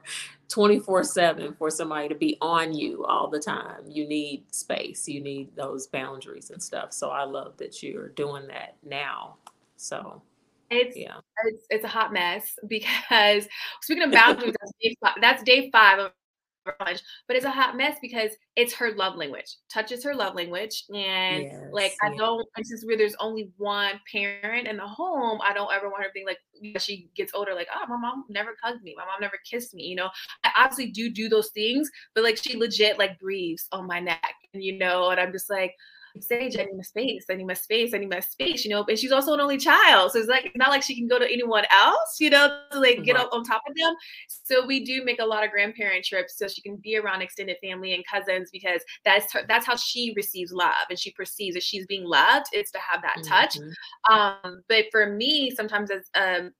24 0.50 1.04
7 1.04 1.54
for 1.56 1.70
somebody 1.70 2.10
to 2.10 2.16
be 2.16 2.38
on 2.42 2.74
you 2.74 3.06
all 3.06 3.30
the 3.30 3.40
time. 3.40 3.82
You 3.88 4.08
need 4.08 4.44
space, 4.54 5.08
you 5.08 5.22
need 5.22 5.56
those 5.56 5.88
boundaries 5.88 6.50
and 6.50 6.62
stuff. 6.62 6.94
So 6.94 7.10
I 7.10 7.24
love 7.24 7.58
that 7.58 7.84
you're 7.84 8.10
doing 8.10 8.48
that 8.48 8.78
now. 8.84 9.38
So 9.78 10.22
it's 10.70 10.98
yeah. 10.98 11.18
it's 11.46 11.66
it's 11.70 11.86
a 11.86 11.90
hot 11.90 12.14
mess 12.14 12.58
because 12.68 13.48
speaking 13.82 14.04
of 14.04 14.12
boundaries, 14.12 14.54
that's 14.62 14.74
day 14.82 14.96
five, 15.02 15.16
that's 15.22 15.44
day 15.44 15.70
five 15.72 16.00
of 16.00 16.12
but 17.28 17.36
it's 17.36 17.46
a 17.46 17.52
hot 17.52 17.78
mess 17.78 17.98
because 18.02 18.32
it's 18.56 18.74
her 18.74 18.96
love 18.96 19.16
language. 19.16 19.58
Touch 19.72 19.92
is 19.92 20.04
her 20.04 20.16
love 20.16 20.36
language, 20.36 20.86
and 20.90 21.44
yes, 21.44 21.64
like 21.72 21.96
I 22.02 22.16
don't. 22.16 22.46
Since 22.62 22.86
where 22.86 22.98
there's 22.98 23.16
only 23.20 23.52
one 23.58 24.00
parent 24.12 24.68
in 24.68 24.78
the 24.78 24.88
home, 24.88 25.40
I 25.44 25.54
don't 25.54 25.72
ever 25.74 25.90
want 25.90 26.04
her 26.04 26.10
to 26.10 26.14
think 26.14 26.28
like 26.28 26.82
she 26.82 27.10
gets 27.16 27.34
older, 27.34 27.54
like 27.54 27.68
oh 27.74 27.86
my 27.88 27.98
mom 27.98 28.26
never 28.30 28.56
hugged 28.64 28.84
me, 28.84 28.96
my 28.98 29.04
mom 29.06 29.22
never 29.22 29.40
kissed 29.50 29.74
me. 29.74 29.84
You 29.84 29.96
know, 29.96 30.10
I 30.44 30.52
obviously 30.58 30.88
do 30.88 31.10
do 31.10 31.30
those 31.30 31.50
things, 31.50 31.90
but 32.14 32.24
like 32.24 32.38
she 32.42 32.58
legit 32.58 32.98
like 32.98 33.20
breathes 33.20 33.68
on 33.72 33.86
my 33.86 34.00
neck, 34.00 34.34
and 34.54 34.64
you 34.64 34.78
know, 34.78 35.10
and 35.10 35.20
I'm 35.20 35.32
just 35.32 35.50
like 35.50 35.76
Sage, 36.22 36.58
I 36.58 36.64
need 36.64 36.78
my 36.78 36.84
space. 36.84 37.26
I 37.30 37.36
need 37.36 37.48
my 37.48 37.54
space. 37.54 37.94
I 37.94 37.98
need 37.98 38.10
my 38.10 38.20
space, 38.20 38.64
you 38.64 38.72
know. 38.72 38.84
But 38.84 39.00
she's 39.00 39.12
also 39.12 39.34
an 39.34 39.40
only 39.40 39.58
child. 39.58 40.12
So 40.12 40.20
it's 40.20 40.28
like 40.28 40.46
it's 40.46 40.56
not 40.56 40.70
like 40.70 40.84
she 40.84 40.96
can 40.96 41.08
go 41.08 41.20
to 41.20 41.32
anyone 41.32 41.64
else, 41.72 42.18
you 42.20 42.30
know, 42.30 42.62
to 42.72 42.80
like 42.80 43.04
get 43.04 43.16
right. 43.16 43.26
up 43.26 43.34
on 43.34 43.44
top 43.44 43.62
of 43.68 43.76
them. 43.76 43.94
So 44.28 44.66
we 44.66 44.84
do 44.84 45.04
make 45.04 45.20
a 45.20 45.26
lot 45.26 45.44
of 45.44 45.52
grandparent 45.52 46.06
trips 46.06 46.38
so 46.38 46.48
she 46.48 46.62
can 46.62 46.78
be 46.78 46.98
around 46.98 47.22
extended 47.22 47.58
family 47.62 47.94
and 47.94 48.04
cousins 48.06 48.50
because 48.52 48.82
that's 49.04 49.32
her, 49.34 49.42
that's 49.48 49.66
how 49.66 49.76
she 49.76 50.14
receives 50.16 50.52
love 50.52 50.74
and 50.90 51.00
she 51.00 51.12
perceives 51.12 51.56
that 51.56 51.64
she's 51.64 51.86
being 51.86 52.06
loved. 52.06 52.48
It's 52.54 52.72
to 52.72 52.80
have 52.80 53.02
that 53.02 53.18
mm-hmm. 53.20 53.28
touch. 53.28 53.58
Um, 54.12 54.62
but 54.70 54.86
for 54.92 55.10
me, 55.10 55.52
sometimes 55.52 55.90
as 55.92 56.10
um 56.16 56.52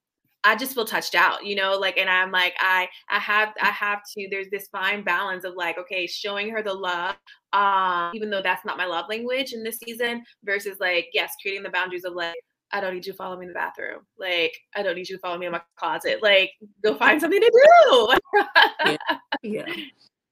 I 0.44 0.54
just 0.54 0.74
feel 0.74 0.84
touched 0.84 1.14
out, 1.14 1.44
you 1.44 1.56
know, 1.56 1.76
like, 1.76 1.98
and 1.98 2.08
I'm 2.08 2.30
like, 2.30 2.54
I, 2.60 2.88
I 3.10 3.18
have, 3.18 3.52
I 3.60 3.70
have 3.70 4.02
to, 4.16 4.28
there's 4.30 4.48
this 4.50 4.68
fine 4.68 5.02
balance 5.02 5.44
of 5.44 5.54
like, 5.56 5.76
okay, 5.76 6.06
showing 6.06 6.50
her 6.50 6.62
the 6.62 6.72
love, 6.72 7.16
um, 7.52 8.12
even 8.14 8.30
though 8.30 8.42
that's 8.42 8.64
not 8.64 8.76
my 8.76 8.86
love 8.86 9.06
language 9.08 9.52
in 9.52 9.64
this 9.64 9.78
season 9.78 10.22
versus 10.44 10.78
like, 10.78 11.08
yes, 11.12 11.34
creating 11.42 11.64
the 11.64 11.70
boundaries 11.70 12.04
of 12.04 12.14
like, 12.14 12.36
I 12.72 12.80
don't 12.80 12.94
need 12.94 13.06
you 13.06 13.12
to 13.12 13.16
follow 13.16 13.36
me 13.36 13.46
in 13.46 13.48
the 13.48 13.54
bathroom. 13.54 14.00
Like, 14.18 14.56
I 14.74 14.82
don't 14.82 14.96
need 14.96 15.08
you 15.08 15.16
to 15.16 15.20
follow 15.20 15.38
me 15.38 15.46
in 15.46 15.52
my 15.52 15.62
closet. 15.76 16.22
Like, 16.22 16.50
go 16.82 16.94
find 16.94 17.20
something 17.20 17.40
to 17.40 17.78
do. 17.84 18.40
yeah. 18.84 19.18
yeah. 19.42 19.74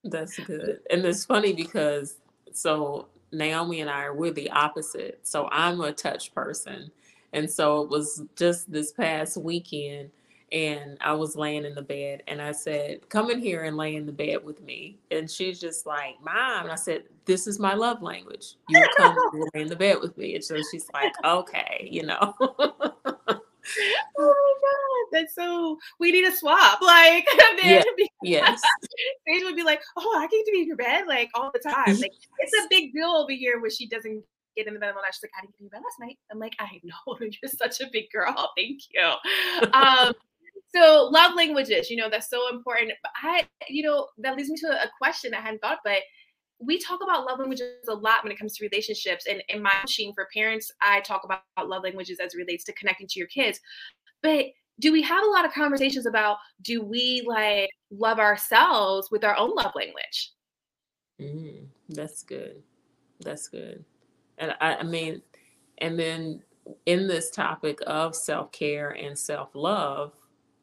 That's 0.05 0.39
good. 0.39 0.81
And 0.91 1.05
it's 1.05 1.25
funny 1.25 1.53
because 1.53 2.17
so 2.53 3.09
Naomi 3.33 3.81
and 3.81 3.91
I 3.91 4.05
are 4.05 4.15
we're 4.15 4.33
the 4.33 4.51
opposite. 4.51 5.21
So 5.23 5.49
I'm 5.51 5.81
a 5.81 5.93
touch 5.93 6.35
person 6.35 6.91
and 7.35 7.51
so 7.51 7.83
it 7.83 7.91
was 7.91 8.23
just 8.37 8.71
this 8.71 8.93
past 8.93 9.37
weekend, 9.37 10.11
and 10.53 10.97
I 11.01 11.13
was 11.15 11.35
laying 11.37 11.65
in 11.65 11.75
the 11.75 11.83
bed, 11.83 12.23
and 12.29 12.41
I 12.41 12.53
said, 12.53 13.09
Come 13.09 13.31
in 13.31 13.41
here 13.41 13.65
and 13.65 13.77
lay 13.77 13.97
in 13.97 14.07
the 14.07 14.13
bed 14.13 14.45
with 14.45 14.63
me. 14.63 14.99
And 15.11 15.29
she's 15.29 15.61
just 15.61 15.85
like, 15.85 16.15
Mom. 16.25 16.63
And 16.63 16.71
I 16.73 16.77
said, 16.77 17.05
This 17.25 17.47
is 17.47 17.59
my 17.59 17.75
love 17.75 18.03
language. 18.03 18.55
You 18.69 18.87
come 18.97 19.17
lay 19.53 19.63
in 19.63 19.69
the 19.69 19.77
bed 19.77 19.99
with 20.01 20.17
me. 20.17 20.37
And 20.37 20.45
so 20.45 20.57
she's 20.71 20.87
like, 20.95 21.13
Okay, 21.25 21.89
you 21.91 22.05
know. 22.05 22.35
oh 24.19 24.57
my 24.63 25.11
god, 25.11 25.21
that's 25.21 25.35
so. 25.35 25.79
We 25.99 26.13
need 26.13 26.25
a 26.25 26.37
swap. 26.37 26.81
Like, 26.81 27.27
yeah. 27.63 27.83
yes, 28.23 28.63
Sage 29.27 29.43
would 29.43 29.57
be 29.57 29.63
like, 29.63 29.83
"Oh, 29.97 30.19
I 30.19 30.27
get 30.29 30.45
to 30.45 30.53
be 30.53 30.61
in 30.61 30.69
your 30.69 30.77
bed 30.77 31.07
like 31.07 31.31
all 31.35 31.51
the 31.53 31.59
time." 31.59 31.99
Like, 31.99 32.13
it's 32.39 32.65
a 32.65 32.69
big 32.71 32.93
deal 32.93 33.09
over 33.09 33.33
here 33.33 33.61
when 33.61 33.71
she 33.71 33.87
doesn't 33.87 34.23
get 34.57 34.67
in 34.67 34.75
the 34.75 34.81
bed 34.81 34.91
and 34.91 34.99
she's 35.13 35.23
like, 35.23 35.33
I 35.37 35.43
didn't 35.43 35.57
get 35.59 35.65
in 35.65 35.69
bed 35.69 35.83
last 35.85 36.01
night. 36.01 36.19
I'm 36.31 36.39
like, 36.39 36.55
I 36.59 36.81
know, 36.83 37.17
you're 37.21 37.51
such 37.51 37.81
a 37.81 37.91
big 37.93 38.11
girl. 38.13 38.53
Thank 38.57 38.81
you. 38.93 39.71
Um, 39.73 40.13
so 40.75 41.09
love 41.13 41.35
languages, 41.35 41.91
you 41.91 41.97
know, 41.97 42.11
that's 42.11 42.31
so 42.31 42.53
important. 42.53 42.93
But 43.03 43.13
I, 43.23 43.47
you 43.69 43.83
know, 43.83 44.09
that 44.19 44.37
leads 44.37 44.51
me 44.51 44.57
to 44.59 44.69
a 44.69 44.91
question 44.99 45.35
I 45.35 45.41
hadn't 45.41 45.61
thought, 45.61 45.79
but 45.85 46.01
we 46.61 46.79
talk 46.79 47.01
about 47.03 47.27
love 47.27 47.39
languages 47.39 47.89
a 47.89 47.95
lot 47.95 48.23
when 48.23 48.33
it 48.33 48.39
comes 48.39 48.57
to 48.57 48.65
relationships. 48.65 49.27
And 49.29 49.43
in 49.49 49.63
my 49.63 49.73
machine 49.83 50.13
for 50.15 50.29
parents, 50.33 50.73
I 50.81 51.01
talk 51.01 51.23
about 51.25 51.43
love 51.69 51.83
languages 51.83 52.19
as 52.21 52.35
it 52.35 52.39
relates 52.39 52.65
to 52.65 52.73
connecting 52.73 53.07
to 53.09 53.19
your 53.19 53.29
kids. 53.29 53.61
But 54.23 54.47
do 54.81 54.93
we 54.93 55.03
have 55.03 55.25
a 55.25 55.31
lot 55.31 55.45
of 55.45 55.53
conversations 55.53 56.07
about 56.07 56.39
do 56.63 56.83
we 56.83 57.23
like 57.27 57.71
love 57.91 58.19
ourselves 58.19 59.09
with 59.11 59.25
our 59.25 59.37
own 59.37 59.55
love 59.55 59.73
language? 59.77 60.33
Mm, 61.21 61.67
that's 61.89 62.23
good. 62.23 62.63
That's 63.21 63.49
good. 63.49 63.85
And 64.39 64.55
I, 64.61 64.77
I 64.77 64.83
mean, 64.83 65.23
and 65.79 65.99
then 65.99 66.43
in 66.87 67.07
this 67.07 67.31
topic 67.31 67.79
of 67.87 68.15
self 68.15 68.53
care 68.53 68.91
and 68.91 69.19
self 69.19 69.51
love, 69.55 70.13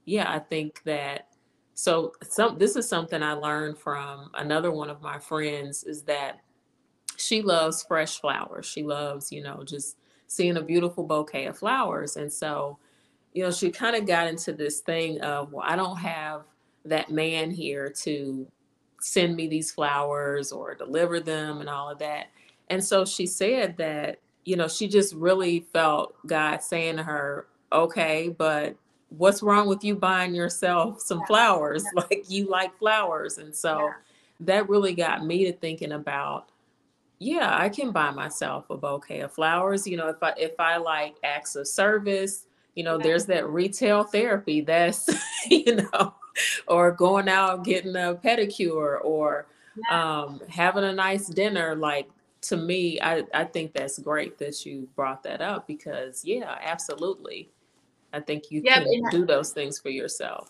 yeah, 0.06 0.32
I 0.32 0.40
think 0.40 0.82
that 0.84 1.28
so 1.74 2.14
some 2.22 2.58
this 2.58 2.76
is 2.76 2.88
something 2.88 3.24
I 3.24 3.34
learned 3.34 3.78
from 3.78 4.30
another 4.34 4.72
one 4.72 4.90
of 4.90 5.02
my 5.02 5.20
friends 5.20 5.84
is 5.84 6.04
that 6.04 6.42
she 7.18 7.42
loves 7.42 7.84
fresh 7.84 8.20
flowers. 8.20 8.66
She 8.66 8.84
loves, 8.84 9.32
you 9.32 9.44
know, 9.44 9.64
just 9.64 9.98
seeing 10.28 10.58
a 10.58 10.62
beautiful 10.62 11.04
bouquet 11.04 11.46
of 11.46 11.58
flowers. 11.58 12.18
And 12.18 12.32
so, 12.32 12.78
you 13.34 13.44
know, 13.44 13.52
she 13.52 13.70
kind 13.70 13.96
of 13.96 14.08
got 14.08 14.28
into 14.28 14.54
this 14.54 14.80
thing 14.80 15.22
of, 15.22 15.52
well, 15.52 15.66
I 15.68 15.76
don't 15.76 15.98
have 15.98 16.44
that 16.86 17.12
man 17.12 17.52
here 17.52 17.90
to 18.04 18.48
send 19.00 19.36
me 19.36 19.48
these 19.48 19.72
flowers 19.72 20.52
or 20.52 20.76
deliver 20.76 21.20
them 21.20 21.60
and 21.60 21.70
all 21.70 21.90
of 21.90 22.00
that. 22.00 22.28
And 22.72 22.82
so 22.82 23.04
she 23.04 23.28
said 23.28 23.76
that, 23.78 24.20
you 24.46 24.56
know, 24.56 24.70
she 24.70 24.88
just 24.88 25.14
really 25.14 25.60
felt 25.74 26.16
God 26.26 26.64
saying 26.64 26.96
to 26.98 27.04
her, 27.04 27.46
okay, 27.74 28.34
but 28.36 28.78
what's 29.10 29.44
wrong 29.44 29.68
with 29.68 29.84
you 29.84 29.94
buying 29.94 30.34
yourself 30.34 31.02
some 31.02 31.22
flowers? 31.26 31.84
Like 31.96 32.24
you 32.30 32.50
like 32.50 32.78
flowers. 32.80 33.40
And 33.40 33.54
so 33.54 33.80
yeah. 33.80 33.94
that 34.40 34.70
really 34.70 34.94
got 34.94 35.26
me 35.26 35.44
to 35.44 35.52
thinking 35.52 35.92
about, 35.92 36.48
yeah, 37.20 37.58
I 37.58 37.68
can 37.68 37.92
buy 37.92 38.10
myself 38.12 38.70
a 38.70 38.78
bouquet 38.78 39.20
of 39.20 39.34
flowers. 39.34 39.86
You 39.86 39.98
know, 39.98 40.08
if 40.08 40.24
I 40.24 40.34
if 40.38 40.58
I 40.58 40.78
like 40.78 41.16
acts 41.26 41.58
of 41.58 41.68
service, 41.68 42.46
you 42.76 42.86
know, 42.86 42.98
there's 42.98 43.26
that 43.26 43.50
retail 43.50 44.06
therapy 44.06 44.62
that's, 44.62 45.10
you 45.50 45.76
know, 45.76 46.14
or 46.68 46.94
going 46.94 47.28
out 47.28 47.66
getting 47.66 47.98
a 47.98 48.16
pedicure 48.16 49.00
or 49.04 49.46
um, 49.92 50.40
having 50.48 50.86
a 50.86 50.94
nice 50.94 51.28
dinner. 51.28 51.76
Like 51.76 52.10
to 52.42 52.58
me, 52.58 53.00
I, 53.02 53.24
I 53.34 53.44
think 53.44 53.74
that's 53.74 54.00
great 54.00 54.38
that 54.40 54.66
you 54.66 54.88
brought 54.96 55.24
that 55.24 55.42
up 55.42 55.68
because, 55.68 56.26
yeah, 56.26 56.58
absolutely. 56.62 57.50
I 58.14 58.20
think 58.20 58.52
you 58.52 58.62
yeah, 58.64 58.84
can 58.84 59.04
do 59.10 59.26
those 59.26 59.52
things 59.52 59.80
for 59.80 59.90
yourself. 59.90 60.50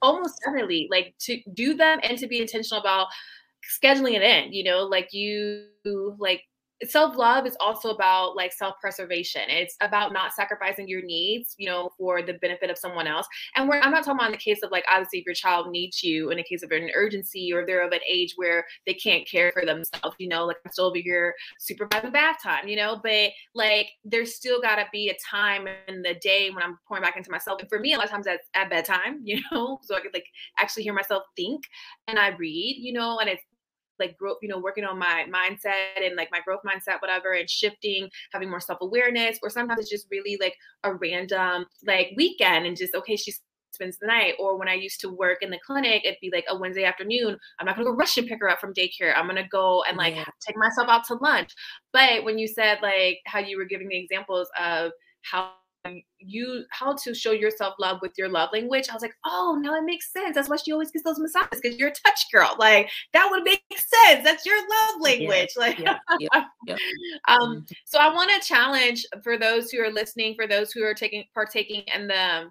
Almost 0.00 0.40
definitely. 0.44 0.88
Like 0.90 1.14
to 1.20 1.40
do 1.52 1.74
them 1.74 1.98
and 2.02 2.16
to 2.18 2.26
be 2.26 2.40
intentional 2.40 2.80
about 2.80 3.08
scheduling 3.82 4.14
it 4.14 4.22
in, 4.22 4.52
you 4.52 4.64
know, 4.64 4.84
like 4.84 5.12
you, 5.12 5.66
like 6.18 6.42
self 6.88 7.16
love 7.16 7.46
is 7.46 7.56
also 7.60 7.90
about 7.90 8.36
like 8.36 8.52
self 8.52 8.74
preservation. 8.80 9.42
It's 9.48 9.76
about 9.80 10.12
not 10.12 10.32
sacrificing 10.32 10.88
your 10.88 11.02
needs, 11.02 11.54
you 11.58 11.68
know, 11.68 11.90
for 11.98 12.22
the 12.22 12.34
benefit 12.34 12.70
of 12.70 12.78
someone 12.78 13.06
else. 13.06 13.26
And 13.56 13.68
we're, 13.68 13.80
I'm 13.80 13.90
not 13.90 14.04
talking 14.04 14.18
about 14.18 14.26
in 14.26 14.32
the 14.32 14.38
case 14.38 14.62
of 14.62 14.70
like, 14.70 14.84
obviously, 14.90 15.20
if 15.20 15.26
your 15.26 15.34
child 15.34 15.70
needs 15.70 16.02
you 16.02 16.30
in 16.30 16.38
a 16.38 16.44
case 16.44 16.62
of 16.62 16.70
an 16.70 16.90
urgency 16.94 17.52
or 17.52 17.66
they're 17.66 17.86
of 17.86 17.92
an 17.92 18.00
age 18.08 18.34
where 18.36 18.64
they 18.86 18.94
can't 18.94 19.28
care 19.28 19.52
for 19.52 19.64
themselves, 19.64 20.16
you 20.18 20.28
know, 20.28 20.46
like 20.46 20.56
I'm 20.64 20.72
still 20.72 20.86
over 20.86 20.98
here 20.98 21.34
supervising 21.58 22.12
bath 22.12 22.36
time, 22.42 22.68
you 22.68 22.76
know, 22.76 23.00
but 23.02 23.30
like 23.54 23.88
there's 24.04 24.34
still 24.34 24.60
got 24.60 24.76
to 24.76 24.86
be 24.92 25.10
a 25.10 25.16
time 25.28 25.68
in 25.88 26.02
the 26.02 26.14
day 26.14 26.50
when 26.50 26.62
I'm 26.62 26.78
pouring 26.86 27.02
back 27.02 27.16
into 27.16 27.30
myself. 27.30 27.60
And 27.60 27.68
for 27.68 27.78
me, 27.78 27.92
a 27.92 27.96
lot 27.96 28.06
of 28.06 28.10
times 28.10 28.26
that's 28.26 28.48
at 28.54 28.70
bedtime, 28.70 29.20
you 29.24 29.40
know, 29.52 29.78
so 29.82 29.96
I 29.96 30.00
could 30.00 30.14
like 30.14 30.26
actually 30.58 30.84
hear 30.84 30.94
myself 30.94 31.24
think 31.36 31.64
and 32.08 32.18
I 32.18 32.28
read, 32.28 32.76
you 32.78 32.92
know, 32.92 33.18
and 33.18 33.28
it's 33.28 33.42
like 34.00 34.16
growth, 34.16 34.38
you 34.42 34.48
know, 34.48 34.58
working 34.58 34.84
on 34.84 34.98
my 34.98 35.26
mindset 35.32 36.04
and 36.04 36.16
like 36.16 36.30
my 36.32 36.40
growth 36.44 36.60
mindset, 36.66 37.00
whatever, 37.00 37.32
and 37.32 37.48
shifting, 37.48 38.08
having 38.32 38.50
more 38.50 38.60
self 38.60 38.78
awareness, 38.80 39.38
or 39.42 39.50
sometimes 39.50 39.80
it's 39.80 39.90
just 39.90 40.06
really 40.10 40.36
like 40.40 40.56
a 40.84 40.94
random 40.94 41.66
like 41.86 42.12
weekend 42.16 42.66
and 42.66 42.76
just, 42.76 42.94
okay, 42.94 43.16
she 43.16 43.32
spends 43.72 43.98
the 43.98 44.06
night. 44.06 44.34
Or 44.38 44.58
when 44.58 44.68
I 44.68 44.74
used 44.74 45.00
to 45.00 45.08
work 45.08 45.38
in 45.42 45.50
the 45.50 45.58
clinic, 45.64 46.04
it'd 46.04 46.18
be 46.20 46.30
like 46.32 46.44
a 46.48 46.58
Wednesday 46.58 46.84
afternoon. 46.84 47.38
I'm 47.58 47.66
not 47.66 47.76
gonna 47.76 47.88
go 47.88 47.94
rush 47.94 48.16
and 48.16 48.26
pick 48.26 48.40
her 48.40 48.50
up 48.50 48.60
from 48.60 48.74
daycare. 48.74 49.14
I'm 49.16 49.26
gonna 49.26 49.48
go 49.48 49.82
and 49.88 49.96
like 49.96 50.14
yeah. 50.14 50.24
take 50.46 50.56
myself 50.56 50.88
out 50.88 51.04
to 51.06 51.14
lunch. 51.14 51.52
But 51.92 52.24
when 52.24 52.38
you 52.38 52.48
said 52.48 52.78
like 52.82 53.18
how 53.26 53.38
you 53.38 53.56
were 53.56 53.64
giving 53.64 53.88
the 53.88 53.98
examples 53.98 54.48
of 54.58 54.92
how 55.22 55.52
you 56.18 56.64
how 56.70 56.94
to 56.94 57.14
show 57.14 57.32
yourself 57.32 57.74
love 57.78 57.98
with 58.02 58.12
your 58.18 58.28
love 58.28 58.50
language. 58.52 58.88
I 58.90 58.94
was 58.94 59.02
like, 59.02 59.14
oh, 59.24 59.58
now 59.60 59.74
it 59.74 59.84
makes 59.84 60.12
sense. 60.12 60.34
That's 60.34 60.48
why 60.48 60.56
she 60.56 60.72
always 60.72 60.90
gets 60.90 61.04
those 61.04 61.18
massages 61.18 61.60
because 61.62 61.78
you're 61.78 61.88
a 61.88 61.92
touch 61.92 62.20
girl. 62.32 62.54
Like 62.58 62.90
that 63.12 63.28
would 63.30 63.44
make 63.44 63.62
sense. 63.70 64.24
That's 64.24 64.44
your 64.44 64.58
love 64.58 65.00
language. 65.00 65.50
Yeah, 65.56 65.60
like, 65.60 65.78
yeah, 65.78 65.98
yeah, 66.18 66.76
um, 67.28 67.40
mm-hmm. 67.40 67.60
so 67.84 67.98
I 67.98 68.12
want 68.12 68.30
to 68.30 68.46
challenge 68.46 69.06
for 69.22 69.38
those 69.38 69.70
who 69.70 69.80
are 69.80 69.90
listening, 69.90 70.34
for 70.34 70.46
those 70.46 70.72
who 70.72 70.84
are 70.84 70.94
taking 70.94 71.24
partaking 71.34 71.82
in 71.94 72.08
the 72.08 72.50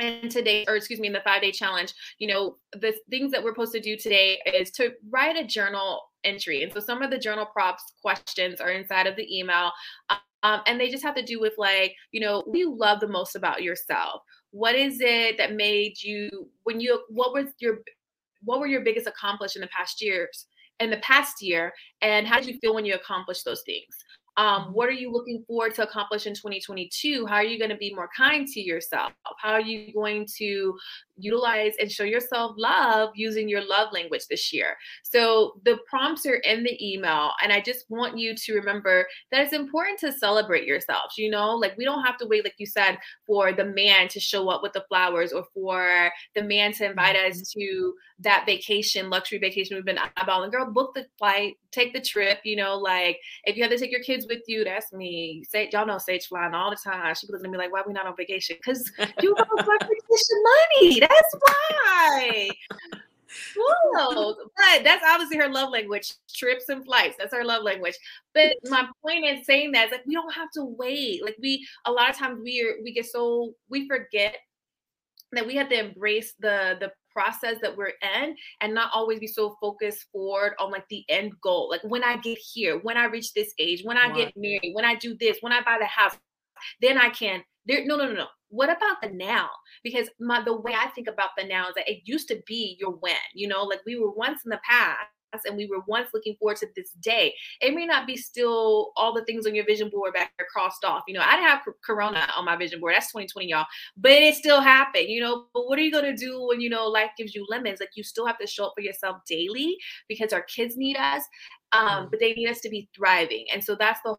and 0.00 0.30
today 0.30 0.64
or 0.68 0.76
excuse 0.76 1.00
me 1.00 1.08
in 1.08 1.12
the 1.12 1.20
five 1.22 1.42
day 1.42 1.50
challenge 1.50 1.92
you 2.20 2.28
know 2.28 2.56
the 2.74 2.94
things 3.10 3.32
that 3.32 3.42
we're 3.42 3.50
supposed 3.50 3.72
to 3.72 3.80
do 3.80 3.96
today 3.96 4.38
is 4.46 4.70
to 4.70 4.92
write 5.10 5.36
a 5.36 5.44
journal 5.44 6.02
entry 6.22 6.62
and 6.62 6.72
so 6.72 6.78
some 6.78 7.02
of 7.02 7.10
the 7.10 7.18
journal 7.18 7.44
props 7.44 7.82
questions 8.00 8.60
are 8.60 8.70
inside 8.70 9.08
of 9.08 9.16
the 9.16 9.36
email 9.36 9.72
um, 10.42 10.60
and 10.66 10.80
they 10.80 10.88
just 10.88 11.02
have 11.02 11.16
to 11.16 11.22
do 11.22 11.40
with 11.40 11.54
like, 11.58 11.94
you 12.12 12.20
know, 12.20 12.42
what 12.46 12.58
you 12.58 12.76
love 12.76 13.00
the 13.00 13.08
most 13.08 13.34
about 13.34 13.62
yourself? 13.62 14.22
What 14.50 14.74
is 14.74 14.98
it 15.00 15.36
that 15.38 15.54
made 15.54 16.02
you 16.02 16.48
when 16.64 16.80
you 16.80 17.02
what 17.08 17.32
was 17.32 17.46
your 17.58 17.78
what 18.44 18.60
were 18.60 18.66
your 18.66 18.82
biggest 18.82 19.06
accomplishments 19.06 19.56
in 19.56 19.62
the 19.62 19.68
past 19.68 20.00
years 20.00 20.46
in 20.80 20.90
the 20.90 20.96
past 20.98 21.42
year 21.42 21.72
and 22.02 22.26
how 22.26 22.38
did 22.38 22.46
you 22.46 22.56
feel 22.60 22.72
when 22.72 22.84
you 22.84 22.94
accomplished 22.94 23.44
those 23.44 23.62
things 23.66 23.96
um, 24.38 24.62
mm-hmm. 24.62 24.72
what 24.72 24.88
are 24.88 24.92
you 24.92 25.12
looking 25.12 25.44
forward 25.46 25.74
to 25.74 25.82
accomplish 25.82 26.26
in 26.26 26.32
2022? 26.32 27.26
How 27.26 27.34
are 27.34 27.44
you 27.44 27.58
going 27.58 27.70
to 27.70 27.76
be 27.76 27.92
more 27.92 28.08
kind 28.16 28.46
to 28.46 28.60
yourself? 28.60 29.12
How 29.38 29.52
are 29.52 29.60
you 29.60 29.92
going 29.92 30.26
to 30.38 30.78
utilize 31.18 31.72
and 31.80 31.90
show 31.90 32.04
yourself 32.04 32.54
love 32.56 33.10
using 33.14 33.48
your 33.48 33.64
love 33.64 33.92
language 33.92 34.26
this 34.28 34.52
year? 34.52 34.76
So 35.02 35.60
the 35.64 35.78
prompts 35.88 36.26
are 36.26 36.36
in 36.36 36.64
the 36.64 36.78
email. 36.84 37.32
And 37.42 37.52
I 37.52 37.60
just 37.60 37.84
want 37.88 38.18
you 38.18 38.34
to 38.34 38.54
remember 38.54 39.06
that 39.30 39.42
it's 39.42 39.52
important 39.52 39.98
to 40.00 40.12
celebrate 40.12 40.66
yourself. 40.66 41.12
You 41.16 41.30
know, 41.30 41.54
like 41.54 41.76
we 41.76 41.84
don't 41.84 42.04
have 42.04 42.16
to 42.18 42.26
wait, 42.26 42.44
like 42.44 42.54
you 42.58 42.66
said, 42.66 42.98
for 43.26 43.52
the 43.52 43.64
man 43.64 44.08
to 44.08 44.20
show 44.20 44.48
up 44.48 44.62
with 44.62 44.72
the 44.72 44.84
flowers 44.88 45.32
or 45.32 45.44
for 45.54 46.10
the 46.34 46.42
man 46.42 46.72
to 46.74 46.86
invite 46.86 47.16
us 47.16 47.38
mm-hmm. 47.38 47.60
to 47.60 47.94
that 48.20 48.44
vacation, 48.46 49.10
luxury 49.10 49.38
vacation 49.38 49.76
we've 49.76 49.84
been 49.84 49.98
eyeballing. 50.18 50.50
Girl, 50.50 50.70
book 50.70 50.94
the 50.94 51.06
flight, 51.18 51.56
take 51.70 51.92
the 51.92 52.00
trip. 52.00 52.40
You 52.44 52.56
know, 52.56 52.76
like 52.76 53.18
if 53.44 53.56
you 53.56 53.62
have 53.62 53.70
to 53.70 53.78
take 53.78 53.92
your 53.92 54.02
kids 54.02 54.26
with 54.28 54.42
you, 54.46 54.64
that's 54.64 54.92
me. 54.92 55.44
Say, 55.48 55.68
y'all 55.72 55.86
know 55.86 55.98
Sage 55.98 56.26
flying 56.26 56.54
all 56.54 56.70
the 56.70 56.76
time. 56.76 57.14
She 57.14 57.26
looking 57.28 57.46
at 57.46 57.52
me 57.52 57.58
like, 57.58 57.72
why 57.72 57.82
we 57.86 57.92
not 57.92 58.06
on 58.06 58.16
vacation? 58.16 58.56
Because 58.56 58.90
you 59.22 59.34
have 59.38 59.48
vacation 59.56 60.42
money. 60.80 61.00
That's 61.08 61.34
why. 61.40 62.50
Whoa. 63.56 64.34
But 64.56 64.84
that's 64.84 65.04
obviously 65.06 65.36
her 65.38 65.48
love 65.48 65.70
language, 65.70 66.14
trips 66.32 66.68
and 66.68 66.84
flights. 66.84 67.16
That's 67.18 67.34
her 67.34 67.44
love 67.44 67.62
language. 67.62 67.96
But 68.34 68.44
mm-hmm. 68.44 68.70
my 68.70 68.88
point 69.02 69.24
in 69.24 69.44
saying 69.44 69.72
that 69.72 69.86
is 69.86 69.92
like 69.92 70.06
we 70.06 70.14
don't 70.14 70.32
have 70.34 70.50
to 70.52 70.64
wait. 70.64 71.24
Like 71.24 71.36
we 71.40 71.66
a 71.84 71.92
lot 71.92 72.10
of 72.10 72.16
times 72.16 72.40
we 72.42 72.62
are 72.62 72.82
we 72.82 72.92
get 72.92 73.06
so 73.06 73.54
we 73.68 73.88
forget 73.88 74.36
that 75.32 75.46
we 75.46 75.56
have 75.56 75.68
to 75.68 75.78
embrace 75.78 76.34
the 76.38 76.76
the 76.80 76.92
process 77.12 77.56
that 77.60 77.76
we're 77.76 77.92
in 78.16 78.36
and 78.60 78.72
not 78.72 78.90
always 78.94 79.18
be 79.18 79.26
so 79.26 79.56
focused 79.60 80.06
forward 80.12 80.52
on 80.60 80.70
like 80.70 80.88
the 80.88 81.04
end 81.08 81.32
goal. 81.42 81.68
Like 81.68 81.82
when 81.82 82.04
I 82.04 82.16
get 82.18 82.38
here, 82.38 82.78
when 82.78 82.96
I 82.96 83.06
reach 83.06 83.32
this 83.32 83.52
age, 83.58 83.82
when 83.82 83.96
I 83.96 84.08
wow. 84.08 84.14
get 84.14 84.36
married, 84.36 84.70
when 84.72 84.84
I 84.84 84.94
do 84.94 85.16
this, 85.18 85.38
when 85.40 85.52
I 85.52 85.60
buy 85.62 85.78
the 85.80 85.86
house, 85.86 86.16
then 86.80 86.98
I 86.98 87.10
can. 87.10 87.42
There, 87.66 87.84
no, 87.84 87.96
no, 87.96 88.06
no, 88.06 88.14
no. 88.14 88.26
What 88.48 88.70
about 88.70 89.02
the 89.02 89.10
now? 89.10 89.50
Because 89.84 90.08
my 90.18 90.42
the 90.42 90.56
way 90.56 90.74
I 90.74 90.88
think 90.88 91.06
about 91.06 91.30
the 91.36 91.44
now 91.44 91.68
is 91.68 91.74
that 91.74 91.88
it 91.88 92.00
used 92.04 92.28
to 92.28 92.42
be 92.46 92.76
your 92.80 92.92
when. 92.92 93.14
You 93.34 93.48
know, 93.48 93.62
like 93.62 93.80
we 93.84 93.98
were 93.98 94.10
once 94.10 94.40
in 94.44 94.50
the 94.50 94.60
past 94.68 95.08
and 95.46 95.56
we 95.56 95.66
were 95.66 95.80
once 95.86 96.08
looking 96.14 96.36
forward 96.36 96.56
to 96.58 96.66
this 96.74 96.90
day. 97.00 97.34
It 97.60 97.74
may 97.74 97.86
not 97.86 98.06
be 98.06 98.16
still 98.16 98.92
all 98.96 99.12
the 99.12 99.24
things 99.24 99.46
on 99.46 99.54
your 99.54 99.64
vision 99.64 99.90
board 99.90 100.14
back 100.14 100.32
there 100.38 100.46
crossed 100.50 100.84
off. 100.84 101.02
You 101.06 101.14
know, 101.14 101.20
I 101.20 101.36
didn't 101.36 101.48
have 101.48 101.60
Corona 101.84 102.28
on 102.36 102.44
my 102.44 102.56
vision 102.56 102.80
board. 102.80 102.94
That's 102.94 103.12
2020, 103.12 103.48
y'all. 103.48 103.66
But 103.96 104.12
it 104.12 104.34
still 104.34 104.60
happened, 104.60 105.08
you 105.08 105.20
know. 105.20 105.46
But 105.52 105.68
what 105.68 105.78
are 105.78 105.82
you 105.82 105.92
gonna 105.92 106.16
do 106.16 106.46
when 106.46 106.60
you 106.60 106.70
know 106.70 106.86
life 106.86 107.10
gives 107.16 107.34
you 107.34 107.46
lemons? 107.48 107.80
Like 107.80 107.90
you 107.94 108.02
still 108.02 108.26
have 108.26 108.38
to 108.38 108.46
show 108.46 108.66
up 108.66 108.72
for 108.76 108.82
yourself 108.82 109.18
daily 109.28 109.76
because 110.08 110.32
our 110.32 110.42
kids 110.42 110.76
need 110.76 110.96
us. 110.96 111.22
Um, 111.72 112.06
mm. 112.06 112.10
but 112.10 112.20
they 112.20 112.32
need 112.32 112.48
us 112.48 112.60
to 112.60 112.70
be 112.70 112.88
thriving. 112.96 113.46
And 113.52 113.62
so 113.62 113.76
that's 113.78 114.00
the 114.04 114.16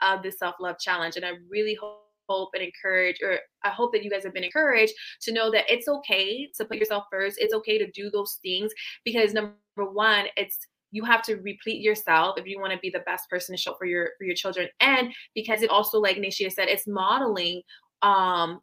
of 0.00 0.22
the 0.22 0.32
self-love 0.32 0.78
challenge. 0.78 1.16
And 1.16 1.24
I 1.24 1.32
really 1.48 1.74
hope 1.74 2.00
hope 2.30 2.50
and 2.54 2.62
encourage, 2.62 3.16
or 3.22 3.40
I 3.64 3.70
hope 3.70 3.92
that 3.92 4.04
you 4.04 4.10
guys 4.10 4.22
have 4.22 4.32
been 4.32 4.44
encouraged 4.44 4.94
to 5.22 5.32
know 5.32 5.50
that 5.50 5.64
it's 5.68 5.88
okay 5.88 6.48
to 6.56 6.64
put 6.64 6.78
yourself 6.78 7.04
first. 7.10 7.38
It's 7.40 7.52
okay 7.54 7.76
to 7.76 7.90
do 7.90 8.08
those 8.08 8.38
things 8.42 8.72
because 9.04 9.34
number 9.34 9.56
one, 9.76 10.26
it's 10.36 10.58
you 10.92 11.04
have 11.04 11.22
to 11.22 11.36
replete 11.36 11.80
yourself 11.80 12.38
if 12.38 12.46
you 12.46 12.60
want 12.60 12.72
to 12.72 12.78
be 12.78 12.90
the 12.90 13.00
best 13.00 13.28
person 13.28 13.54
to 13.54 13.60
show 13.60 13.74
for 13.74 13.84
your 13.84 14.10
for 14.18 14.24
your 14.24 14.34
children 14.34 14.68
and 14.80 15.12
because 15.36 15.62
it 15.62 15.70
also 15.70 16.00
like 16.00 16.16
Nayshea 16.16 16.50
said 16.50 16.66
it's 16.66 16.88
modeling 16.88 17.62
um 18.02 18.58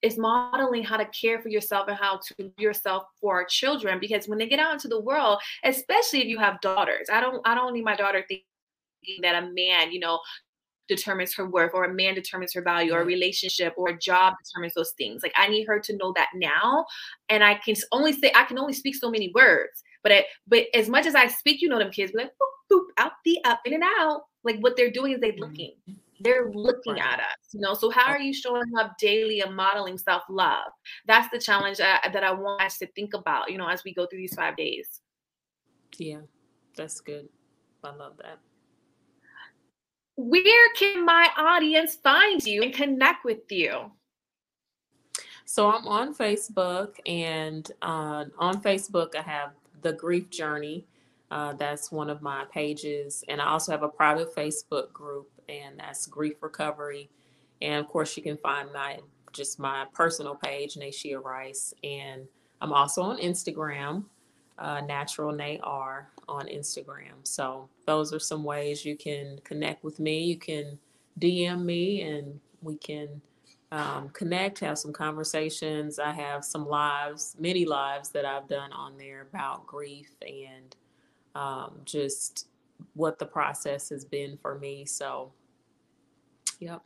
it's 0.00 0.16
modeling 0.16 0.84
how 0.84 0.96
to 0.96 1.06
care 1.06 1.42
for 1.42 1.48
yourself 1.48 1.88
and 1.88 1.96
how 1.96 2.20
to 2.24 2.52
yourself 2.56 3.02
for 3.20 3.34
our 3.34 3.44
children 3.44 3.98
because 3.98 4.28
when 4.28 4.38
they 4.38 4.46
get 4.46 4.60
out 4.60 4.74
into 4.74 4.86
the 4.86 5.00
world 5.00 5.40
especially 5.64 6.20
if 6.20 6.28
you 6.28 6.38
have 6.38 6.60
daughters 6.60 7.08
i 7.12 7.20
don't 7.20 7.40
i 7.44 7.52
don't 7.52 7.72
need 7.72 7.84
my 7.84 7.96
daughter 7.96 8.24
thinking 8.28 8.46
that 9.22 9.42
a 9.42 9.50
man 9.52 9.92
you 9.92 10.00
know 10.00 10.20
determines 10.88 11.34
her 11.34 11.48
worth 11.48 11.72
or 11.74 11.84
a 11.84 11.94
man 11.94 12.14
determines 12.14 12.52
her 12.52 12.62
value 12.62 12.92
or 12.92 13.00
a 13.00 13.04
relationship 13.04 13.72
or 13.76 13.88
a 13.88 13.98
job 13.98 14.34
determines 14.44 14.74
those 14.74 14.92
things. 14.92 15.22
Like 15.22 15.32
i 15.36 15.48
need 15.48 15.66
her 15.66 15.80
to 15.80 15.96
know 15.96 16.12
that 16.16 16.28
now 16.34 16.84
and 17.28 17.42
i 17.44 17.54
can 17.54 17.74
only 17.92 18.12
say 18.12 18.32
i 18.34 18.44
can 18.44 18.58
only 18.58 18.72
speak 18.72 18.96
so 18.96 19.10
many 19.10 19.32
words 19.34 19.82
but 20.02 20.12
I, 20.12 20.26
but 20.46 20.66
as 20.74 20.88
much 20.88 21.06
as 21.06 21.14
i 21.14 21.26
speak 21.26 21.62
you 21.62 21.68
know 21.68 21.78
them 21.78 21.90
kids 21.90 22.12
be 22.12 22.18
like 22.18 22.30
boop, 22.30 22.72
boop, 22.72 22.84
out 22.98 23.12
the 23.24 23.38
up 23.44 23.60
in 23.64 23.74
and 23.74 23.82
out. 23.82 24.22
Like 24.44 24.58
what 24.58 24.76
they're 24.76 24.90
doing 24.90 25.12
is 25.12 25.20
they're 25.20 25.32
mm-hmm. 25.32 25.42
looking 25.42 25.74
they're 26.20 26.52
looking 26.52 27.00
at 27.00 27.18
us 27.18 27.52
you 27.52 27.60
know? 27.60 27.74
So 27.74 27.90
how 27.90 28.06
are 28.06 28.20
you 28.20 28.32
showing 28.32 28.62
up 28.78 28.96
daily 28.98 29.40
and 29.40 29.56
modeling 29.56 29.98
self-love? 29.98 30.70
That's 31.06 31.28
the 31.32 31.38
challenge 31.38 31.78
that, 31.78 32.10
that 32.12 32.24
i 32.24 32.32
want 32.32 32.62
us 32.62 32.78
to 32.78 32.86
think 32.88 33.14
about 33.14 33.50
you 33.50 33.58
know 33.58 33.68
as 33.68 33.82
we 33.84 33.94
go 33.94 34.06
through 34.06 34.20
these 34.20 34.34
five 34.34 34.56
days. 34.56 35.00
Yeah 35.98 36.20
that's 36.76 37.00
good. 37.00 37.28
I 37.84 37.94
love 37.94 38.14
that 38.22 38.38
where 40.16 40.72
can 40.74 41.04
my 41.04 41.28
audience 41.36 41.94
find 41.94 42.44
you 42.44 42.62
and 42.62 42.74
connect 42.74 43.24
with 43.24 43.50
you? 43.50 43.90
So 45.44 45.70
I'm 45.70 45.86
on 45.86 46.14
Facebook, 46.14 46.96
and 47.06 47.70
uh, 47.82 48.24
on 48.38 48.62
Facebook, 48.62 49.14
I 49.16 49.22
have 49.22 49.50
the 49.82 49.92
Grief 49.92 50.30
Journey. 50.30 50.86
Uh, 51.30 51.54
that's 51.54 51.90
one 51.90 52.10
of 52.10 52.22
my 52.22 52.44
pages. 52.52 53.24
And 53.28 53.40
I 53.40 53.46
also 53.46 53.72
have 53.72 53.82
a 53.82 53.88
private 53.88 54.34
Facebook 54.34 54.92
group, 54.92 55.30
and 55.48 55.78
that's 55.78 56.06
Grief 56.06 56.42
Recovery. 56.42 57.10
And 57.60 57.84
of 57.84 57.88
course, 57.88 58.16
you 58.16 58.22
can 58.22 58.36
find 58.38 58.72
my 58.72 58.98
just 59.32 59.58
my 59.58 59.86
personal 59.94 60.34
page, 60.34 60.74
Nayshea 60.74 61.22
Rice. 61.22 61.72
And 61.82 62.26
I'm 62.60 62.72
also 62.72 63.02
on 63.02 63.18
Instagram, 63.18 64.04
uh, 64.58 64.82
Natural 64.82 65.32
Nay 65.32 65.58
R 65.62 66.08
on 66.32 66.46
Instagram. 66.46 67.24
So 67.24 67.68
those 67.86 68.12
are 68.12 68.18
some 68.18 68.42
ways 68.42 68.84
you 68.84 68.96
can 68.96 69.38
connect 69.44 69.84
with 69.84 70.00
me. 70.00 70.24
You 70.24 70.38
can 70.38 70.78
DM 71.20 71.64
me 71.64 72.02
and 72.02 72.40
we 72.62 72.76
can 72.76 73.20
um, 73.70 74.08
connect, 74.10 74.58
have 74.60 74.78
some 74.78 74.92
conversations. 74.92 75.98
I 75.98 76.12
have 76.12 76.44
some 76.44 76.66
lives, 76.66 77.36
many 77.38 77.64
lives 77.64 78.08
that 78.10 78.24
I've 78.24 78.48
done 78.48 78.72
on 78.72 78.96
there 78.96 79.22
about 79.22 79.66
grief 79.66 80.10
and 80.22 80.74
um, 81.34 81.80
just 81.84 82.48
what 82.94 83.18
the 83.18 83.26
process 83.26 83.90
has 83.90 84.04
been 84.04 84.38
for 84.40 84.58
me. 84.58 84.84
So, 84.86 85.32
yep. 86.60 86.82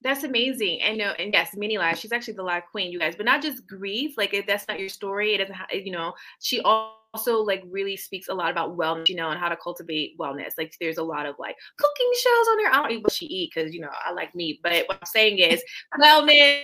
That's 0.00 0.22
amazing. 0.22 0.80
And 0.82 0.98
no, 0.98 1.10
and 1.18 1.32
yes, 1.32 1.56
many 1.56 1.76
lives. 1.76 1.98
She's 1.98 2.12
actually 2.12 2.34
the 2.34 2.44
live 2.44 2.62
queen, 2.70 2.92
you 2.92 3.00
guys. 3.00 3.16
But 3.16 3.26
not 3.26 3.42
just 3.42 3.66
grief. 3.66 4.16
Like 4.16 4.32
if 4.32 4.46
that's 4.46 4.68
not 4.68 4.78
your 4.78 4.88
story, 4.88 5.34
it 5.34 5.38
doesn't. 5.38 5.54
Have, 5.54 5.68
you 5.72 5.90
know, 5.90 6.14
she 6.40 6.60
all 6.60 6.97
also 7.14 7.38
like 7.42 7.62
really 7.68 7.96
speaks 7.96 8.28
a 8.28 8.34
lot 8.34 8.50
about 8.50 8.76
wellness, 8.76 9.08
you 9.08 9.16
know, 9.16 9.30
and 9.30 9.40
how 9.40 9.48
to 9.48 9.56
cultivate 9.56 10.18
wellness. 10.18 10.52
Like 10.58 10.74
there's 10.80 10.98
a 10.98 11.02
lot 11.02 11.26
of 11.26 11.36
like 11.38 11.56
cooking 11.78 12.12
shows 12.14 12.48
on 12.50 12.56
there. 12.58 12.70
I 12.72 12.82
don't 12.82 12.90
eat 12.92 13.02
what 13.02 13.12
she 13.12 13.26
eat 13.26 13.52
because 13.54 13.74
you 13.74 13.80
know 13.80 13.90
I 14.04 14.12
like 14.12 14.34
meat, 14.34 14.60
but 14.62 14.86
what 14.86 14.98
I'm 15.00 15.06
saying 15.06 15.38
is 15.38 15.62
wellness 16.00 16.62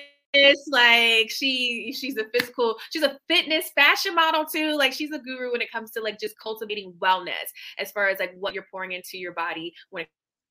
like 0.69 1.31
she 1.31 1.95
she's 1.97 2.17
a 2.17 2.25
physical 2.33 2.77
she's 2.91 3.05
a 3.05 3.17
fitness 3.29 3.71
fashion 3.77 4.17
model 4.17 4.45
too 4.45 4.77
like 4.77 4.93
she's 4.93 5.13
a 5.13 5.19
guru 5.21 5.53
when 5.53 5.61
it 5.61 5.71
comes 5.71 5.93
to 5.93 6.01
like 6.01 6.19
just 6.19 6.37
cultivating 6.41 6.93
wellness 6.99 7.53
as 7.79 7.93
far 7.93 8.09
as 8.09 8.19
like 8.19 8.35
what 8.37 8.53
you're 8.53 8.67
pouring 8.69 8.91
into 8.91 9.17
your 9.17 9.33
body 9.33 9.73
when 9.91 10.03
it 10.03 10.09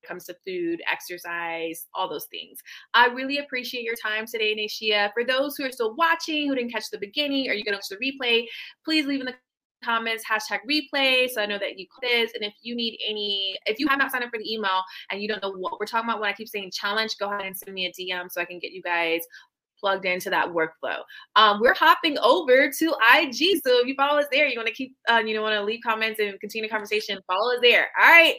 comes 0.07 0.25
to 0.25 0.35
food, 0.45 0.81
exercise, 0.91 1.87
all 1.93 2.09
those 2.09 2.25
things. 2.25 2.59
I 2.93 3.07
really 3.07 3.37
appreciate 3.37 3.83
your 3.83 3.95
time 3.95 4.25
today, 4.25 4.53
Nayshea. 4.53 5.11
For 5.13 5.23
those 5.23 5.55
who 5.55 5.63
are 5.65 5.71
still 5.71 5.95
watching, 5.95 6.47
who 6.49 6.55
didn't 6.55 6.73
catch 6.73 6.89
the 6.91 6.97
beginning, 6.97 7.49
or 7.49 7.53
you 7.53 7.63
gonna 7.63 7.77
watch 7.77 7.87
the 7.89 7.95
replay, 7.95 8.45
please 8.83 9.05
leave 9.05 9.21
in 9.21 9.27
the 9.27 9.35
comments 9.83 10.23
hashtag 10.29 10.59
replay 10.69 11.29
so 11.29 11.41
i 11.41 11.45
know 11.45 11.57
that 11.57 11.77
you 11.77 11.85
this 12.01 12.31
and 12.33 12.43
if 12.43 12.53
you 12.61 12.75
need 12.75 12.97
any 13.07 13.57
if 13.65 13.79
you 13.79 13.87
have 13.87 13.99
not 13.99 14.11
signed 14.11 14.23
up 14.23 14.29
for 14.29 14.39
the 14.39 14.53
email 14.53 14.81
and 15.11 15.21
you 15.21 15.27
don't 15.27 15.41
know 15.41 15.51
what 15.51 15.79
we're 15.79 15.85
talking 15.85 16.09
about 16.09 16.19
when 16.19 16.29
i 16.29 16.33
keep 16.33 16.47
saying 16.47 16.71
challenge 16.73 17.15
go 17.19 17.27
ahead 17.27 17.45
and 17.45 17.57
send 17.57 17.73
me 17.73 17.85
a 17.85 17.91
dm 17.91 18.29
so 18.29 18.41
i 18.41 18.45
can 18.45 18.59
get 18.59 18.71
you 18.71 18.81
guys 18.81 19.21
plugged 19.83 20.05
into 20.05 20.29
that 20.29 20.47
workflow. 20.47 20.99
Um, 21.35 21.59
we're 21.59 21.73
hopping 21.73 22.17
over 22.19 22.71
to 22.71 22.95
IG. 23.17 23.59
So 23.65 23.81
if 23.81 23.87
you 23.87 23.95
follow 23.95 24.17
us 24.17 24.27
there, 24.31 24.47
you 24.47 24.57
want 24.57 24.67
to 24.67 24.73
keep, 24.73 24.95
uh, 25.09 25.21
you 25.25 25.35
know, 25.35 25.41
want 25.41 25.55
to 25.55 25.63
leave 25.63 25.81
comments 25.83 26.21
and 26.21 26.39
continue 26.39 26.69
the 26.69 26.71
conversation, 26.71 27.19
follow 27.27 27.53
us 27.53 27.59
there. 27.61 27.89
All 27.99 28.09
right. 28.09 28.37